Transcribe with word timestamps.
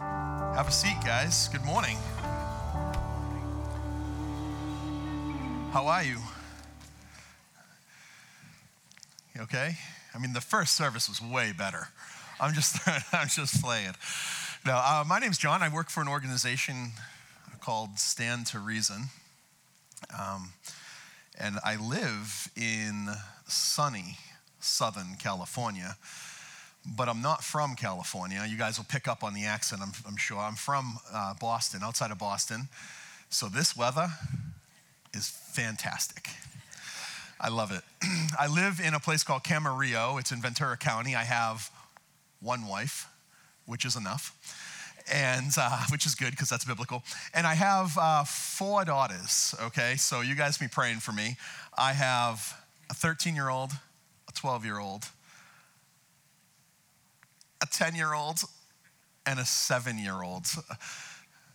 Have 0.00 0.66
a 0.66 0.72
seat, 0.72 0.96
guys. 1.04 1.48
Good 1.48 1.64
morning. 1.64 1.98
How 5.72 5.86
are 5.86 6.02
you? 6.02 6.16
You 9.34 9.42
okay? 9.42 9.76
I 10.14 10.18
mean, 10.18 10.32
the 10.32 10.40
first 10.40 10.74
service 10.74 11.06
was 11.08 11.20
way 11.20 11.52
better. 11.56 11.88
I'm 12.40 12.54
just, 12.54 12.78
I'm 13.12 13.28
just 13.28 13.62
playing. 13.62 13.92
No, 14.64 14.72
uh, 14.72 15.04
my 15.06 15.18
name's 15.18 15.36
John. 15.36 15.62
I 15.62 15.68
work 15.68 15.90
for 15.90 16.00
an 16.00 16.08
organization 16.08 16.92
called 17.60 17.98
Stand 17.98 18.46
to 18.48 18.58
Reason. 18.58 19.08
Um, 20.18 20.52
and 21.38 21.58
I 21.62 21.76
live 21.76 22.50
in 22.56 23.10
sunny 23.46 24.16
Southern 24.60 25.16
California 25.18 25.96
but 26.86 27.08
I'm 27.08 27.22
not 27.22 27.44
from 27.44 27.74
California. 27.74 28.44
You 28.48 28.56
guys 28.56 28.78
will 28.78 28.86
pick 28.88 29.06
up 29.06 29.22
on 29.22 29.34
the 29.34 29.44
accent, 29.44 29.82
I'm, 29.82 29.92
I'm 30.06 30.16
sure. 30.16 30.38
I'm 30.38 30.54
from 30.54 30.98
uh, 31.12 31.34
Boston, 31.40 31.80
outside 31.82 32.10
of 32.10 32.18
Boston. 32.18 32.68
So 33.28 33.48
this 33.48 33.76
weather 33.76 34.08
is 35.14 35.28
fantastic. 35.28 36.28
I 37.40 37.48
love 37.48 37.70
it. 37.72 37.82
I 38.38 38.48
live 38.48 38.80
in 38.84 38.94
a 38.94 39.00
place 39.00 39.24
called 39.24 39.44
Camarillo. 39.44 40.18
It's 40.18 40.32
in 40.32 40.42
Ventura 40.42 40.76
County. 40.76 41.14
I 41.14 41.24
have 41.24 41.70
one 42.40 42.66
wife, 42.66 43.08
which 43.66 43.84
is 43.84 43.96
enough, 43.96 44.34
and 45.10 45.52
uh, 45.56 45.84
which 45.90 46.06
is 46.06 46.14
good 46.14 46.32
because 46.32 46.48
that's 46.48 46.64
biblical. 46.64 47.02
And 47.32 47.46
I 47.46 47.54
have 47.54 47.96
uh, 47.98 48.24
four 48.24 48.84
daughters. 48.84 49.54
Okay, 49.62 49.96
so 49.96 50.20
you 50.20 50.34
guys 50.34 50.58
be 50.58 50.68
praying 50.68 50.98
for 50.98 51.12
me. 51.12 51.36
I 51.78 51.92
have 51.92 52.62
a 52.90 52.94
13 52.94 53.34
year 53.34 53.48
old, 53.48 53.72
a 54.28 54.32
12 54.32 54.64
year 54.64 54.78
old, 54.78 55.04
a 57.62 57.66
10 57.66 57.94
year 57.94 58.14
old, 58.14 58.40
and 59.26 59.38
a 59.38 59.44
seven 59.44 59.98
year 59.98 60.22
old. 60.22 60.46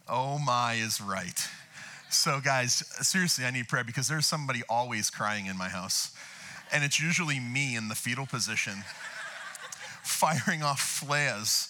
Oh 0.07 0.37
my 0.37 0.73
is 0.73 1.01
right. 1.01 1.47
So, 2.11 2.39
guys, 2.39 2.83
seriously, 3.01 3.43
I 3.43 3.49
need 3.49 3.67
prayer 3.67 3.83
because 3.83 4.07
there's 4.07 4.27
somebody 4.27 4.61
always 4.69 5.09
crying 5.09 5.47
in 5.47 5.57
my 5.57 5.67
house. 5.67 6.15
And 6.71 6.83
it's 6.83 6.99
usually 6.99 7.39
me 7.39 7.75
in 7.75 7.87
the 7.87 7.95
fetal 7.95 8.27
position, 8.27 8.83
firing 10.03 10.61
off 10.61 10.79
flares, 10.79 11.69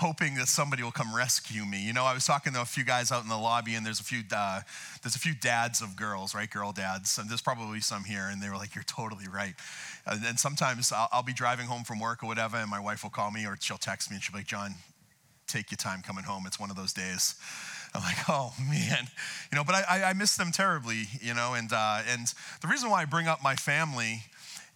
hoping 0.00 0.34
that 0.36 0.48
somebody 0.48 0.82
will 0.82 0.90
come 0.90 1.14
rescue 1.14 1.64
me. 1.64 1.78
You 1.86 1.92
know, 1.92 2.04
I 2.04 2.14
was 2.14 2.24
talking 2.24 2.54
to 2.54 2.62
a 2.62 2.64
few 2.64 2.84
guys 2.84 3.12
out 3.12 3.22
in 3.22 3.28
the 3.28 3.36
lobby, 3.36 3.74
and 3.74 3.84
there's 3.84 4.00
a 4.00 4.04
few 4.04 4.22
uh, 4.34 4.60
there's 5.02 5.14
a 5.14 5.18
few 5.18 5.34
dads 5.34 5.82
of 5.82 5.94
girls, 5.94 6.34
right? 6.34 6.48
Girl 6.48 6.72
dads, 6.72 7.18
and 7.18 7.28
there's 7.28 7.42
probably 7.42 7.80
some 7.80 8.04
here, 8.04 8.28
and 8.32 8.42
they 8.42 8.48
were 8.48 8.56
like, 8.56 8.74
"You're 8.74 8.84
totally 8.84 9.28
right." 9.28 9.54
And 10.06 10.38
sometimes 10.38 10.90
I'll, 10.90 11.08
I'll 11.12 11.22
be 11.22 11.34
driving 11.34 11.66
home 11.66 11.84
from 11.84 12.00
work 12.00 12.22
or 12.22 12.26
whatever, 12.26 12.56
and 12.56 12.70
my 12.70 12.80
wife 12.80 13.02
will 13.02 13.10
call 13.10 13.30
me 13.30 13.46
or 13.46 13.56
she'll 13.60 13.76
text 13.76 14.10
me, 14.10 14.16
and 14.16 14.24
she'll 14.24 14.32
be 14.32 14.38
like, 14.38 14.46
"John, 14.46 14.74
take 15.46 15.70
your 15.70 15.76
time 15.76 16.00
coming 16.02 16.24
home. 16.24 16.44
It's 16.46 16.58
one 16.58 16.70
of 16.70 16.76
those 16.76 16.92
days." 16.92 17.34
I'm 17.92 18.02
like, 18.02 18.28
oh 18.28 18.54
man, 18.70 19.08
you 19.50 19.56
know, 19.56 19.64
but 19.64 19.74
I, 19.74 20.04
I 20.04 20.12
miss 20.12 20.36
them 20.36 20.52
terribly, 20.52 21.08
you 21.20 21.34
know, 21.34 21.54
and 21.54 21.72
uh, 21.72 22.02
and 22.08 22.32
the 22.62 22.68
reason 22.68 22.88
why 22.88 23.02
I 23.02 23.04
bring 23.04 23.26
up 23.26 23.42
my 23.42 23.56
family 23.56 24.22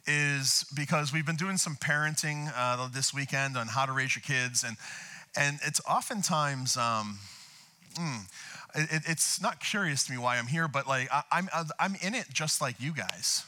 is 0.07 0.67
because 0.75 1.13
we've 1.13 1.25
been 1.25 1.37
doing 1.37 1.57
some 1.57 1.77
parenting 1.77 2.53
uh, 2.57 2.89
this 2.93 3.15
weekend 3.15 3.57
on 3.57 3.69
how 3.69 3.87
to 3.87 3.93
raise 3.93 4.15
your 4.15 4.23
kids, 4.23 4.65
and 4.65 4.77
and 5.37 5.59
it's 5.65 5.81
oftentimes. 5.89 6.77
Um, 6.77 7.19
mm, 7.95 8.23
it, 8.75 9.03
it's 9.07 9.41
not 9.41 9.61
curious 9.61 10.05
to 10.07 10.13
me 10.13 10.19
why 10.19 10.37
I'm 10.37 10.47
here, 10.47 10.69
but 10.69 10.87
like 10.87 11.09
I, 11.13 11.23
I'm, 11.31 11.49
I'm 11.79 11.97
in 12.03 12.15
it 12.15 12.27
just 12.33 12.61
like 12.61 12.81
you 12.81 12.93
guys. 12.93 13.45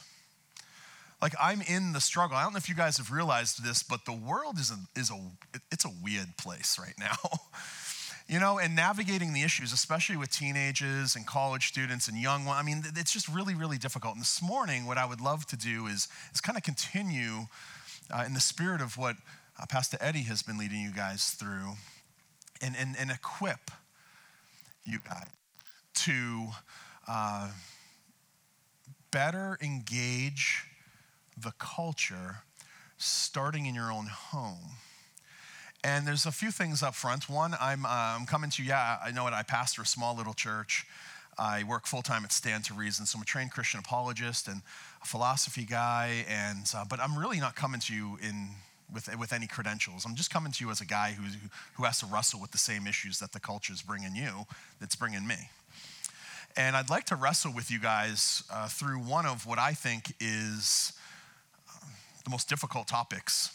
Like 1.21 1.33
I'm 1.41 1.61
in 1.61 1.93
the 1.93 2.01
struggle. 2.01 2.37
I 2.37 2.43
don't 2.43 2.53
know 2.53 2.57
if 2.57 2.69
you 2.69 2.75
guys 2.75 2.97
have 2.97 3.11
realized 3.11 3.63
this, 3.63 3.83
but 3.83 4.05
the 4.05 4.13
world 4.13 4.59
is 4.59 4.71
a, 4.71 4.99
is 4.99 5.09
a 5.09 5.19
it's 5.71 5.83
a 5.83 5.91
weird 6.03 6.37
place 6.37 6.77
right 6.79 6.93
now. 6.99 7.17
you 8.27 8.39
know, 8.39 8.59
and 8.59 8.75
navigating 8.75 9.33
the 9.33 9.41
issues, 9.41 9.71
especially 9.71 10.17
with 10.17 10.29
teenagers 10.29 11.15
and 11.15 11.25
college 11.25 11.67
students 11.67 12.07
and 12.07 12.17
young 12.17 12.45
ones. 12.45 12.59
I 12.59 12.63
mean, 12.63 12.83
it's 12.95 13.11
just 13.11 13.27
really, 13.29 13.55
really 13.55 13.77
difficult. 13.77 14.15
And 14.15 14.21
this 14.21 14.41
morning, 14.41 14.85
what 14.85 14.97
I 14.97 15.05
would 15.05 15.21
love 15.21 15.45
to 15.47 15.55
do 15.55 15.87
is, 15.87 16.07
is 16.33 16.41
kind 16.41 16.57
of 16.57 16.63
continue 16.63 17.47
uh, 18.13 18.23
in 18.25 18.33
the 18.33 18.41
spirit 18.41 18.81
of 18.81 18.97
what 18.97 19.15
uh, 19.59 19.65
Pastor 19.67 19.97
Eddie 19.99 20.23
has 20.23 20.43
been 20.43 20.57
leading 20.57 20.81
you 20.81 20.91
guys 20.91 21.29
through 21.31 21.73
and, 22.61 22.75
and, 22.77 22.95
and 22.99 23.11
equip 23.11 23.71
you 24.83 24.99
guys 25.07 25.27
to 25.93 26.47
uh, 27.07 27.49
better 29.11 29.57
engage 29.61 30.63
the 31.37 31.53
culture 31.59 32.37
starting 32.97 33.65
in 33.65 33.75
your 33.75 33.91
own 33.91 34.07
home 34.07 34.77
and 35.83 36.07
there's 36.07 36.25
a 36.25 36.31
few 36.31 36.51
things 36.51 36.83
up 36.83 36.95
front. 36.95 37.29
One, 37.29 37.55
I'm, 37.61 37.85
uh, 37.85 37.89
I'm 37.89 38.25
coming 38.25 38.49
to, 38.51 38.63
you. 38.63 38.69
yeah, 38.69 38.97
I 39.03 39.11
know 39.11 39.27
it, 39.27 39.33
I 39.33 39.43
pastor 39.43 39.83
a 39.83 39.85
small 39.85 40.15
little 40.15 40.33
church. 40.33 40.85
I 41.37 41.63
work 41.63 41.85
full 41.85 42.01
time 42.01 42.25
at 42.25 42.31
Stand 42.31 42.65
to 42.65 42.73
Reason, 42.73 43.05
so 43.05 43.17
I'm 43.17 43.21
a 43.21 43.25
trained 43.25 43.51
Christian 43.51 43.79
apologist 43.79 44.47
and 44.47 44.61
a 45.03 45.05
philosophy 45.05 45.65
guy. 45.65 46.25
And 46.27 46.69
uh, 46.75 46.83
but 46.89 46.99
I'm 46.99 47.17
really 47.17 47.39
not 47.39 47.55
coming 47.55 47.79
to 47.81 47.93
you 47.93 48.17
in 48.21 48.49
with 48.93 49.09
with 49.17 49.33
any 49.33 49.47
credentials. 49.47 50.05
I'm 50.05 50.15
just 50.15 50.31
coming 50.31 50.51
to 50.51 50.63
you 50.63 50.71
as 50.71 50.81
a 50.81 50.85
guy 50.85 51.11
who 51.11 51.23
who 51.75 51.83
has 51.83 51.99
to 51.99 52.05
wrestle 52.05 52.39
with 52.39 52.51
the 52.51 52.57
same 52.57 52.87
issues 52.87 53.19
that 53.19 53.31
the 53.31 53.39
culture 53.39 53.73
is 53.73 53.81
bringing 53.81 54.15
you, 54.15 54.45
that's 54.79 54.95
bringing 54.95 55.27
me. 55.27 55.49
And 56.55 56.75
I'd 56.75 56.89
like 56.89 57.05
to 57.05 57.15
wrestle 57.15 57.53
with 57.53 57.69
you 57.69 57.79
guys 57.79 58.43
uh, 58.51 58.67
through 58.67 58.99
one 58.99 59.27
of 59.27 59.45
what 59.45 59.59
I 59.59 59.73
think 59.73 60.13
is 60.19 60.93
uh, 61.69 61.85
the 62.23 62.31
most 62.31 62.49
difficult 62.49 62.87
topics 62.87 63.51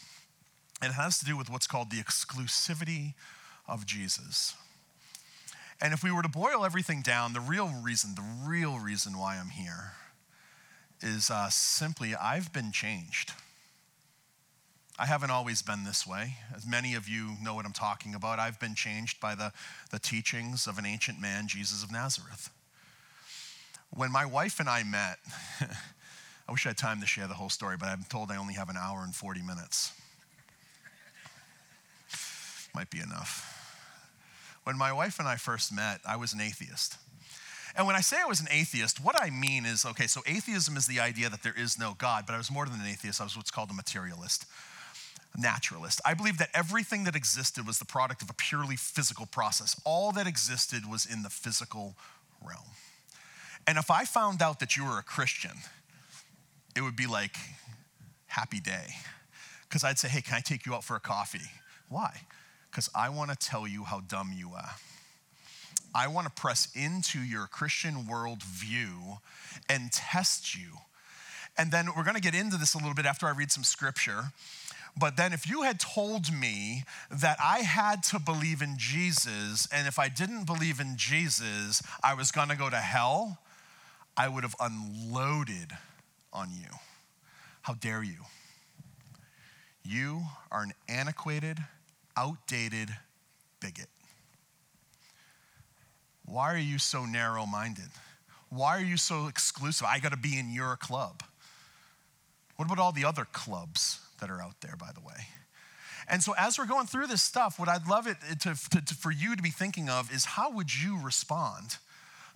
and 0.83 0.91
it 0.91 0.95
has 0.95 1.17
to 1.19 1.25
do 1.25 1.37
with 1.37 1.49
what's 1.49 1.65
called 1.65 1.91
the 1.91 2.03
exclusivity 2.03 3.13
of 3.69 3.85
Jesus. 3.85 4.53
And 5.81 5.93
if 5.93 6.03
we 6.03 6.11
were 6.11 6.21
to 6.21 6.29
boil 6.29 6.65
everything 6.65 7.01
down, 7.01 7.31
the 7.31 7.39
real 7.39 7.71
reason, 7.81 8.15
the 8.15 8.25
real 8.45 8.79
reason 8.79 9.17
why 9.17 9.37
I'm 9.37 9.49
here 9.49 9.93
is 11.01 11.29
uh, 11.29 11.49
simply 11.49 12.15
I've 12.15 12.51
been 12.51 12.73
changed. 12.73 13.31
I 14.99 15.07
haven't 15.07 15.31
always 15.31 15.63
been 15.63 15.83
this 15.83 16.05
way. 16.05 16.35
As 16.55 16.67
many 16.67 16.93
of 16.93 17.09
you 17.09 17.31
know 17.41 17.55
what 17.55 17.65
I'm 17.65 17.73
talking 17.73 18.13
about, 18.13 18.37
I've 18.37 18.59
been 18.59 18.75
changed 18.75 19.19
by 19.19 19.33
the, 19.33 19.51
the 19.89 19.97
teachings 19.97 20.67
of 20.67 20.77
an 20.77 20.85
ancient 20.85 21.19
man, 21.19 21.47
Jesus 21.47 21.83
of 21.83 21.91
Nazareth. 21.91 22.51
When 23.89 24.11
my 24.11 24.25
wife 24.25 24.59
and 24.59 24.69
I 24.69 24.83
met, 24.83 25.17
I 26.47 26.51
wish 26.51 26.65
I 26.65 26.69
had 26.69 26.77
time 26.77 27.01
to 27.01 27.07
share 27.07 27.27
the 27.27 27.33
whole 27.33 27.49
story, 27.49 27.75
but 27.79 27.87
I'm 27.89 28.03
told 28.09 28.29
I 28.29 28.37
only 28.37 28.53
have 28.53 28.69
an 28.69 28.77
hour 28.77 29.01
and 29.03 29.15
40 29.15 29.41
minutes 29.41 29.93
might 32.75 32.91
be 32.91 32.99
enough. 32.99 33.49
When 34.63 34.77
my 34.77 34.93
wife 34.93 35.19
and 35.19 35.27
I 35.27 35.37
first 35.37 35.73
met, 35.73 36.01
I 36.07 36.17
was 36.17 36.33
an 36.33 36.41
atheist. 36.41 36.97
And 37.75 37.87
when 37.87 37.95
I 37.95 38.01
say 38.01 38.17
I 38.21 38.25
was 38.25 38.39
an 38.39 38.47
atheist, 38.51 39.03
what 39.03 39.15
I 39.19 39.31
mean 39.31 39.65
is 39.65 39.85
okay, 39.85 40.05
so 40.05 40.21
atheism 40.27 40.77
is 40.77 40.85
the 40.85 40.99
idea 40.99 41.29
that 41.29 41.41
there 41.41 41.55
is 41.57 41.79
no 41.79 41.95
God, 41.97 42.25
but 42.27 42.35
I 42.35 42.37
was 42.37 42.51
more 42.51 42.65
than 42.65 42.79
an 42.79 42.87
atheist. 42.87 43.19
I 43.19 43.23
was 43.23 43.35
what's 43.35 43.49
called 43.49 43.71
a 43.71 43.73
materialist, 43.73 44.45
naturalist. 45.37 46.01
I 46.05 46.13
believe 46.13 46.37
that 46.37 46.49
everything 46.53 47.05
that 47.05 47.15
existed 47.15 47.65
was 47.65 47.79
the 47.79 47.85
product 47.85 48.21
of 48.21 48.29
a 48.29 48.33
purely 48.33 48.75
physical 48.75 49.25
process. 49.25 49.79
All 49.83 50.11
that 50.13 50.27
existed 50.27 50.89
was 50.89 51.05
in 51.05 51.23
the 51.23 51.29
physical 51.29 51.95
realm. 52.45 52.65
And 53.65 53.77
if 53.77 53.89
I 53.89 54.05
found 54.05 54.41
out 54.41 54.59
that 54.59 54.75
you 54.75 54.85
were 54.85 54.99
a 54.99 55.03
Christian, 55.03 55.57
it 56.75 56.81
would 56.81 56.95
be 56.95 57.07
like 57.07 57.35
happy 58.27 58.59
day. 58.59 58.95
Because 59.67 59.83
I'd 59.83 59.97
say, 59.97 60.07
hey, 60.07 60.21
can 60.21 60.35
I 60.35 60.41
take 60.41 60.65
you 60.65 60.75
out 60.75 60.83
for 60.83 60.95
a 60.95 60.99
coffee? 60.99 61.49
Why? 61.89 62.21
because 62.73 62.89
I 62.95 63.09
want 63.09 63.29
to 63.29 63.37
tell 63.37 63.67
you 63.67 63.83
how 63.83 63.99
dumb 63.99 64.31
you 64.35 64.53
are. 64.55 64.71
I 65.93 66.07
want 66.07 66.25
to 66.25 66.33
press 66.33 66.69
into 66.73 67.19
your 67.19 67.45
Christian 67.45 68.05
worldview 68.09 69.19
and 69.69 69.91
test 69.91 70.55
you. 70.55 70.79
And 71.55 71.71
then 71.71 71.89
we're 71.95 72.03
going 72.03 72.15
to 72.15 72.21
get 72.21 72.33
into 72.33 72.57
this 72.57 72.73
a 72.73 72.79
little 72.79 72.95
bit 72.95 73.05
after 73.05 73.27
I 73.27 73.31
read 73.31 73.51
some 73.51 73.63
scripture. 73.63 74.31
But 74.95 75.17
then, 75.17 75.33
if 75.33 75.49
you 75.49 75.63
had 75.63 75.79
told 75.79 76.31
me 76.31 76.83
that 77.09 77.37
I 77.41 77.59
had 77.59 78.03
to 78.03 78.19
believe 78.19 78.61
in 78.61 78.75
Jesus, 78.77 79.67
and 79.71 79.87
if 79.87 79.97
I 79.97 80.07
didn't 80.07 80.45
believe 80.45 80.79
in 80.79 80.97
Jesus, 80.97 81.81
I 82.03 82.13
was 82.13 82.31
to 82.49 82.55
go 82.55 82.69
to 82.69 82.77
hell, 82.77 83.39
I 84.15 84.27
would 84.27 84.43
have 84.43 84.55
unloaded 84.59 85.71
on 86.31 86.49
you. 86.51 86.67
How 87.63 87.73
dare 87.73 88.03
you? 88.03 88.17
You 89.83 90.21
are 90.51 90.61
an 90.61 90.73
antiquated, 90.87 91.57
outdated 92.15 92.89
bigot. 93.59 93.89
Why 96.25 96.53
are 96.53 96.57
you 96.57 96.77
so 96.77 97.05
narrow 97.05 97.45
minded? 97.45 97.89
Why 98.49 98.77
are 98.77 98.83
you 98.83 98.97
so 98.97 99.27
exclusive? 99.27 99.87
I 99.89 99.99
got 99.99 100.11
to 100.11 100.17
be 100.17 100.37
in 100.37 100.53
your 100.53 100.75
club. 100.75 101.23
What 102.55 102.65
about 102.65 102.79
all 102.79 102.91
the 102.91 103.05
other 103.05 103.25
clubs 103.33 103.99
that 104.19 104.29
are 104.29 104.41
out 104.41 104.61
there, 104.61 104.75
by 104.75 104.91
the 104.93 105.01
way? 105.01 105.27
And 106.07 106.21
so, 106.21 106.33
as 106.37 106.57
we're 106.57 106.65
going 106.65 106.87
through 106.87 107.07
this 107.07 107.21
stuff, 107.21 107.59
what 107.59 107.69
I'd 107.69 107.87
love 107.87 108.07
it 108.07 108.17
to, 108.41 108.55
to, 108.71 108.85
to, 108.85 108.95
for 108.95 109.11
you 109.11 109.35
to 109.35 109.41
be 109.41 109.49
thinking 109.49 109.89
of 109.89 110.13
is 110.13 110.25
how 110.25 110.51
would 110.51 110.73
you 110.73 110.99
respond 111.01 111.77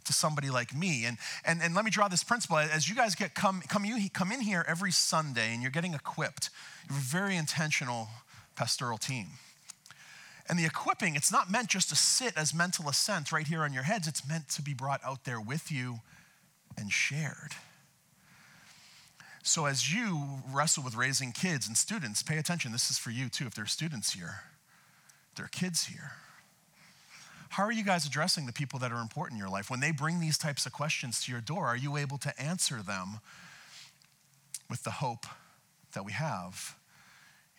to 0.06 0.14
somebody 0.14 0.50
like 0.50 0.74
me? 0.74 1.06
And, 1.06 1.18
and, 1.46 1.62
and 1.62 1.76
let 1.76 1.84
me 1.86 1.92
draw 1.92 2.08
this 2.08 2.24
principle. 2.24 2.58
As 2.58 2.90
you 2.90 2.96
guys 2.96 3.14
get 3.16 3.36
come, 3.36 3.62
come, 3.68 3.84
you, 3.86 4.10
come 4.10 4.32
in 4.32 4.42
here 4.42 4.64
every 4.68 4.92
Sunday 4.92 5.54
and 5.54 5.62
you're 5.62 5.72
getting 5.72 5.94
equipped, 5.94 6.50
you're 6.90 6.98
a 6.98 7.02
very 7.02 7.36
intentional 7.36 8.08
pastoral 8.56 8.98
team. 8.98 9.28
And 10.50 10.58
the 10.58 10.66
equipping, 10.66 11.16
it's 11.16 11.32
not 11.32 11.52
meant 11.52 11.68
just 11.68 11.90
to 11.90 11.96
sit 11.96 12.38
as 12.38 12.54
mental 12.54 12.88
assent 12.88 13.34
right 13.34 13.46
here 13.46 13.64
on 13.64 13.74
your 13.74 13.84
heads, 13.84 14.08
it's 14.08 14.28
meant 14.28 14.48
to 14.50 14.62
be 14.62 14.74
brought 14.74 15.02
out 15.04 15.26
there 15.26 15.42
with 15.42 15.72
you 15.72 16.00
and 16.78 16.92
shared. 16.92 17.52
So, 19.48 19.66
as 19.66 19.94
you 19.94 20.42
wrestle 20.52 20.84
with 20.84 20.96
raising 20.96 21.32
kids 21.32 21.70
and 21.70 21.78
students, 21.78 22.22
pay 22.22 22.38
attention. 22.38 22.74
This 22.74 22.92
is 22.92 22.98
for 22.98 23.12
you 23.12 23.30
too, 23.30 23.46
if 23.46 23.56
there 23.56 23.64
are 23.64 23.66
students 23.66 24.12
here, 24.12 24.42
there 25.38 25.46
are 25.46 25.50
kids 25.50 25.86
here. 25.86 26.12
How 27.52 27.64
are 27.64 27.72
you 27.72 27.86
guys 27.86 28.06
addressing 28.06 28.46
the 28.46 28.52
people 28.52 28.78
that 28.80 28.92
are 28.92 29.02
important 29.02 29.38
in 29.38 29.40
your 29.40 29.50
life? 29.50 29.72
When 29.72 29.80
they 29.80 29.92
bring 29.94 30.20
these 30.20 30.38
types 30.38 30.66
of 30.66 30.74
questions 30.74 31.24
to 31.24 31.32
your 31.32 31.40
door, 31.40 31.68
are 31.68 31.78
you 31.78 31.96
able 31.96 32.18
to 32.18 32.38
answer 32.38 32.82
them 32.82 33.22
with 34.70 34.84
the 34.84 34.92
hope 34.92 35.26
that 35.94 36.04
we 36.04 36.12
have? 36.12 36.76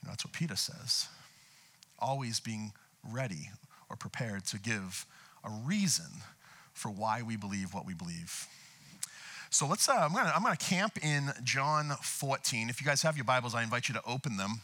You 0.02 0.08
know, 0.08 0.12
that's 0.12 0.26
what 0.26 0.34
Peter 0.34 0.56
says. 0.56 1.08
Always 1.98 2.38
being 2.38 2.72
ready 3.02 3.48
or 3.88 3.96
prepared 3.96 4.44
to 4.48 4.58
give 4.58 5.06
a 5.42 5.48
reason 5.48 6.20
for 6.74 6.90
why 6.90 7.22
we 7.22 7.36
believe 7.36 7.72
what 7.72 7.86
we 7.86 7.94
believe. 7.94 8.46
So 9.50 9.66
let's, 9.66 9.88
uh, 9.88 9.92
I'm 9.92 10.12
gonna, 10.12 10.32
I'm 10.34 10.42
gonna 10.42 10.56
camp 10.56 11.02
in 11.02 11.32
John 11.42 11.92
14. 12.02 12.68
If 12.68 12.80
you 12.80 12.86
guys 12.86 13.00
have 13.02 13.16
your 13.16 13.24
Bibles, 13.24 13.54
I 13.54 13.62
invite 13.62 13.88
you 13.88 13.94
to 13.94 14.02
open 14.06 14.36
them. 14.36 14.60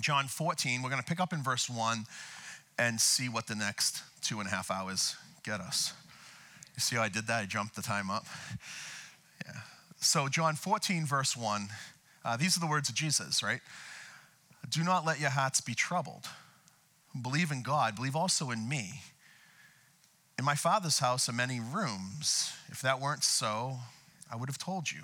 John 0.00 0.26
14, 0.26 0.82
we're 0.82 0.90
gonna 0.90 1.02
pick 1.02 1.20
up 1.20 1.32
in 1.32 1.42
verse 1.42 1.70
1 1.70 2.04
and 2.78 3.00
see 3.00 3.30
what 3.30 3.46
the 3.46 3.54
next 3.54 4.02
two 4.20 4.38
and 4.38 4.46
a 4.46 4.50
half 4.50 4.70
hours 4.70 5.16
get 5.42 5.60
us. 5.60 5.94
You 6.74 6.80
see 6.80 6.96
how 6.96 7.02
I 7.02 7.08
did 7.08 7.28
that? 7.28 7.42
I 7.42 7.46
jumped 7.46 7.76
the 7.76 7.82
time 7.82 8.10
up. 8.10 8.26
Yeah. 9.46 9.52
So, 9.96 10.28
John 10.28 10.54
14, 10.54 11.06
verse 11.06 11.34
1, 11.34 11.68
uh, 12.22 12.36
these 12.36 12.56
are 12.58 12.60
the 12.60 12.66
words 12.66 12.90
of 12.90 12.94
Jesus, 12.94 13.42
right? 13.42 13.60
Do 14.68 14.84
not 14.84 15.06
let 15.06 15.18
your 15.18 15.30
hearts 15.30 15.62
be 15.62 15.74
troubled. 15.74 16.26
Believe 17.20 17.50
in 17.50 17.62
God, 17.62 17.96
believe 17.96 18.14
also 18.14 18.50
in 18.50 18.68
me. 18.68 19.00
In 20.38 20.44
my 20.44 20.54
Father's 20.54 20.98
house 20.98 21.28
are 21.28 21.32
many 21.32 21.58
rooms. 21.58 22.52
If 22.68 22.82
that 22.82 23.00
weren't 23.00 23.24
so, 23.24 23.78
I 24.30 24.36
would 24.36 24.48
have 24.48 24.58
told 24.58 24.90
you, 24.90 25.00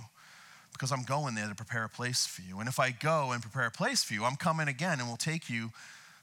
because 0.73 0.93
I'm 0.93 1.02
going 1.02 1.34
there 1.34 1.49
to 1.49 1.55
prepare 1.55 1.84
a 1.84 1.88
place 1.88 2.26
for 2.26 2.43
you. 2.43 2.61
And 2.61 2.69
if 2.69 2.78
I 2.78 2.90
go 2.90 3.32
and 3.32 3.43
prepare 3.43 3.67
a 3.67 3.70
place 3.70 4.05
for 4.05 4.14
you, 4.14 4.25
I'm 4.25 4.37
coming 4.37 4.69
again 4.69 5.00
and 5.00 5.08
will 5.08 5.17
take 5.17 5.49
you 5.49 5.70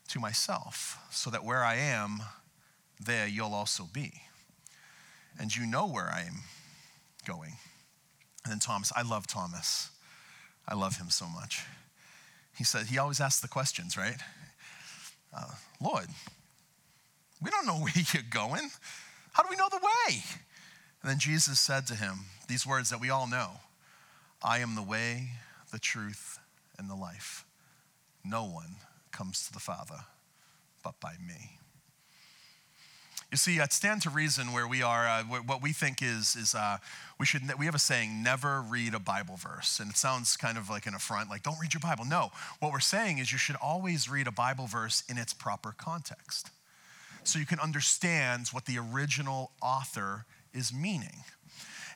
to 0.10 0.20
myself, 0.20 0.98
so 1.12 1.30
that 1.30 1.46
where 1.46 1.64
I 1.64 1.76
am, 1.76 2.20
there 3.00 3.28
you'll 3.28 3.54
also 3.54 3.88
be. 3.92 4.12
And 5.40 5.56
you 5.56 5.66
know 5.66 5.88
where 5.88 6.10
I 6.10 6.22
am 6.22 6.42
going. 7.26 7.54
And 8.44 8.52
then 8.52 8.60
Thomas, 8.60 8.92
I 8.96 9.02
love 9.02 9.28
Thomas. 9.28 9.90
I 10.68 10.76
love 10.76 10.98
him 10.98 11.10
so 11.10 11.28
much. 11.28 11.64
He 12.58 12.64
said, 12.64 12.88
he 12.88 12.98
always 12.98 13.20
asks 13.20 13.42
the 13.42 13.48
questions, 13.48 13.98
right? 13.98 14.18
Uh, 15.36 15.52
Lord, 15.82 16.08
we 17.42 17.50
don't 17.50 17.66
know 17.66 17.78
where 17.80 17.94
you're 18.14 18.24
going. 18.30 18.70
How 19.32 19.44
do 19.44 19.50
we 19.50 19.56
know 19.56 19.70
the 19.70 19.78
way? 19.78 20.24
And 21.04 21.12
then 21.12 21.20
Jesus 21.20 21.60
said 21.60 21.86
to 21.88 21.96
him 21.96 22.26
these 22.48 22.66
words 22.66 22.90
that 22.90 23.02
we 23.02 23.10
all 23.10 23.28
know 23.28 23.60
I 24.42 24.60
am 24.60 24.76
the 24.76 24.82
way, 24.82 25.32
the 25.72 25.80
truth, 25.80 26.40
and 26.78 26.90
the 26.90 26.96
life. 26.96 27.46
No 28.26 28.46
one 28.46 28.78
comes 29.12 29.46
to 29.46 29.54
the 29.54 29.60
Father 29.60 30.06
but 30.84 31.00
by 31.00 31.14
me. 31.26 31.58
You 33.32 33.38
see, 33.38 33.60
at 33.60 33.74
Stand 33.74 34.04
to 34.04 34.12
Reason, 34.12 34.54
where 34.54 34.68
we 34.68 34.84
are, 34.84 35.08
uh, 35.08 35.24
what 35.24 35.62
we 35.62 35.74
think 35.74 36.04
is, 36.04 36.36
is 36.36 36.54
uh, 36.54 36.78
we 37.20 37.26
should, 37.26 37.42
we 37.58 37.66
have 37.66 37.74
a 37.74 37.80
saying, 37.80 38.22
never 38.22 38.62
read 38.62 38.94
a 38.94 39.00
Bible 39.00 39.38
verse. 39.38 39.80
And 39.80 39.90
it 39.90 39.98
sounds 39.98 40.38
kind 40.38 40.56
of 40.56 40.70
like 40.70 40.86
an 40.86 40.94
affront, 40.94 41.32
like, 41.32 41.42
don't 41.42 41.60
read 41.60 41.74
your 41.74 41.82
Bible. 41.82 42.06
No, 42.06 42.32
what 42.60 42.72
we're 42.72 42.80
saying 42.80 43.18
is 43.18 43.32
you 43.32 43.40
should 43.40 43.56
always 43.56 44.08
read 44.08 44.28
a 44.28 44.32
Bible 44.32 44.68
verse 44.68 45.04
in 45.10 45.18
its 45.18 45.34
proper 45.34 45.74
context 45.76 46.52
so 47.24 47.40
you 47.40 47.46
can 47.46 47.60
understand 47.60 48.50
what 48.50 48.66
the 48.66 48.78
original 48.78 49.52
author 49.62 50.26
is 50.54 50.74
meaning. 50.74 51.24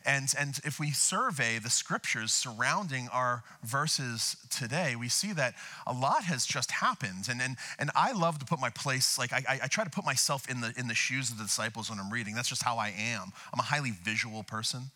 And, 0.08 0.34
and 0.40 0.58
if 0.64 0.80
we 0.80 0.92
survey 0.92 1.60
the 1.60 1.70
scriptures 1.70 2.32
surrounding 2.32 3.10
our 3.12 3.44
verses 3.62 4.38
today, 4.50 4.96
we 4.96 5.10
see 5.10 5.34
that 5.34 5.54
a 5.86 5.92
lot 5.92 6.24
has 6.24 6.46
just 6.46 6.72
happened. 6.72 7.28
And, 7.30 7.42
and, 7.42 7.58
and 7.78 7.92
I 7.94 8.14
love 8.14 8.40
to 8.40 8.46
put 8.46 8.62
my 8.62 8.70
place, 8.70 9.20
like 9.20 9.34
I, 9.34 9.60
I 9.64 9.68
try 9.68 9.84
to 9.84 9.90
put 9.90 10.06
myself 10.06 10.50
in 10.50 10.62
the, 10.62 10.74
in 10.78 10.88
the 10.88 10.96
shoes 10.96 11.30
of 11.30 11.38
the 11.38 11.44
disciples 11.44 11.90
when 11.90 12.00
I'm 12.00 12.12
reading. 12.12 12.36
That's 12.36 12.48
just 12.48 12.64
how 12.64 12.78
I 12.78 12.94
am. 12.98 13.34
I'm 13.54 13.60
a 13.60 13.64
highly 13.64 13.92
visual 13.92 14.44
person. 14.44 14.92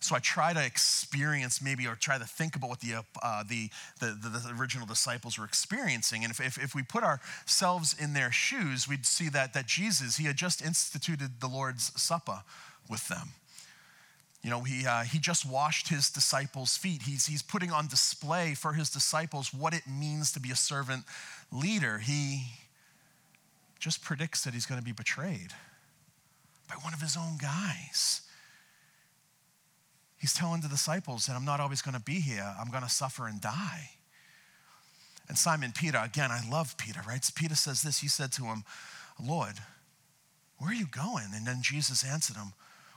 So 0.00 0.14
I 0.14 0.18
try 0.20 0.52
to 0.52 0.64
experience 0.64 1.60
maybe 1.62 1.86
or 1.86 1.94
try 1.94 2.18
to 2.18 2.24
think 2.24 2.54
about 2.54 2.70
what 2.70 2.80
the, 2.80 3.02
uh, 3.22 3.44
the, 3.48 3.70
the, 3.98 4.06
the, 4.06 4.54
original 4.60 4.86
disciples 4.86 5.38
were 5.38 5.44
experiencing. 5.44 6.22
And 6.22 6.30
if, 6.30 6.38
if, 6.40 6.62
if, 6.62 6.74
we 6.74 6.82
put 6.82 7.02
ourselves 7.02 7.96
in 7.98 8.12
their 8.12 8.30
shoes, 8.30 8.86
we'd 8.86 9.06
see 9.06 9.28
that, 9.30 9.54
that 9.54 9.66
Jesus, 9.66 10.16
he 10.18 10.26
had 10.26 10.36
just 10.36 10.62
instituted 10.62 11.40
the 11.40 11.48
Lord's 11.48 11.90
Supper 12.00 12.42
with 12.88 13.08
them. 13.08 13.30
You 14.42 14.50
know, 14.50 14.60
he, 14.60 14.86
uh, 14.86 15.02
he 15.02 15.18
just 15.18 15.44
washed 15.44 15.88
his 15.88 16.10
disciples' 16.10 16.76
feet. 16.76 17.02
He's, 17.02 17.26
he's 17.26 17.42
putting 17.42 17.72
on 17.72 17.88
display 17.88 18.54
for 18.54 18.72
his 18.72 18.88
disciples 18.88 19.52
what 19.52 19.74
it 19.74 19.82
means 19.88 20.32
to 20.32 20.40
be 20.40 20.50
a 20.50 20.56
servant 20.56 21.04
leader. 21.50 21.98
He 21.98 22.44
just 23.78 24.02
predicts 24.02 24.44
that 24.44 24.54
he's 24.54 24.66
going 24.66 24.80
to 24.80 24.84
be 24.84 24.92
betrayed 24.92 25.52
by 26.68 26.76
one 26.82 26.94
of 26.94 27.00
his 27.00 27.16
own 27.16 27.36
guys. 27.36 28.22
He's 30.18 30.34
telling 30.34 30.60
the 30.60 30.68
disciples 30.68 31.26
that 31.26 31.36
I'm 31.36 31.44
not 31.44 31.60
always 31.60 31.82
going 31.82 31.94
to 31.94 32.02
be 32.02 32.20
here, 32.20 32.54
I'm 32.60 32.70
going 32.70 32.82
to 32.82 32.88
suffer 32.88 33.26
and 33.26 33.40
die. 33.40 33.90
And 35.28 35.36
Simon 35.36 35.72
Peter, 35.76 35.98
again, 36.02 36.30
I 36.30 36.40
love 36.48 36.76
Peter, 36.78 37.00
right? 37.06 37.24
Peter 37.34 37.54
says 37.54 37.82
this 37.82 37.98
He 38.00 38.08
said 38.08 38.32
to 38.32 38.44
him, 38.44 38.64
Lord, 39.22 39.54
where 40.58 40.70
are 40.70 40.74
you 40.74 40.86
going? 40.86 41.26
And 41.34 41.46
then 41.46 41.58
Jesus 41.62 42.04
answered 42.04 42.36
him, 42.36 42.52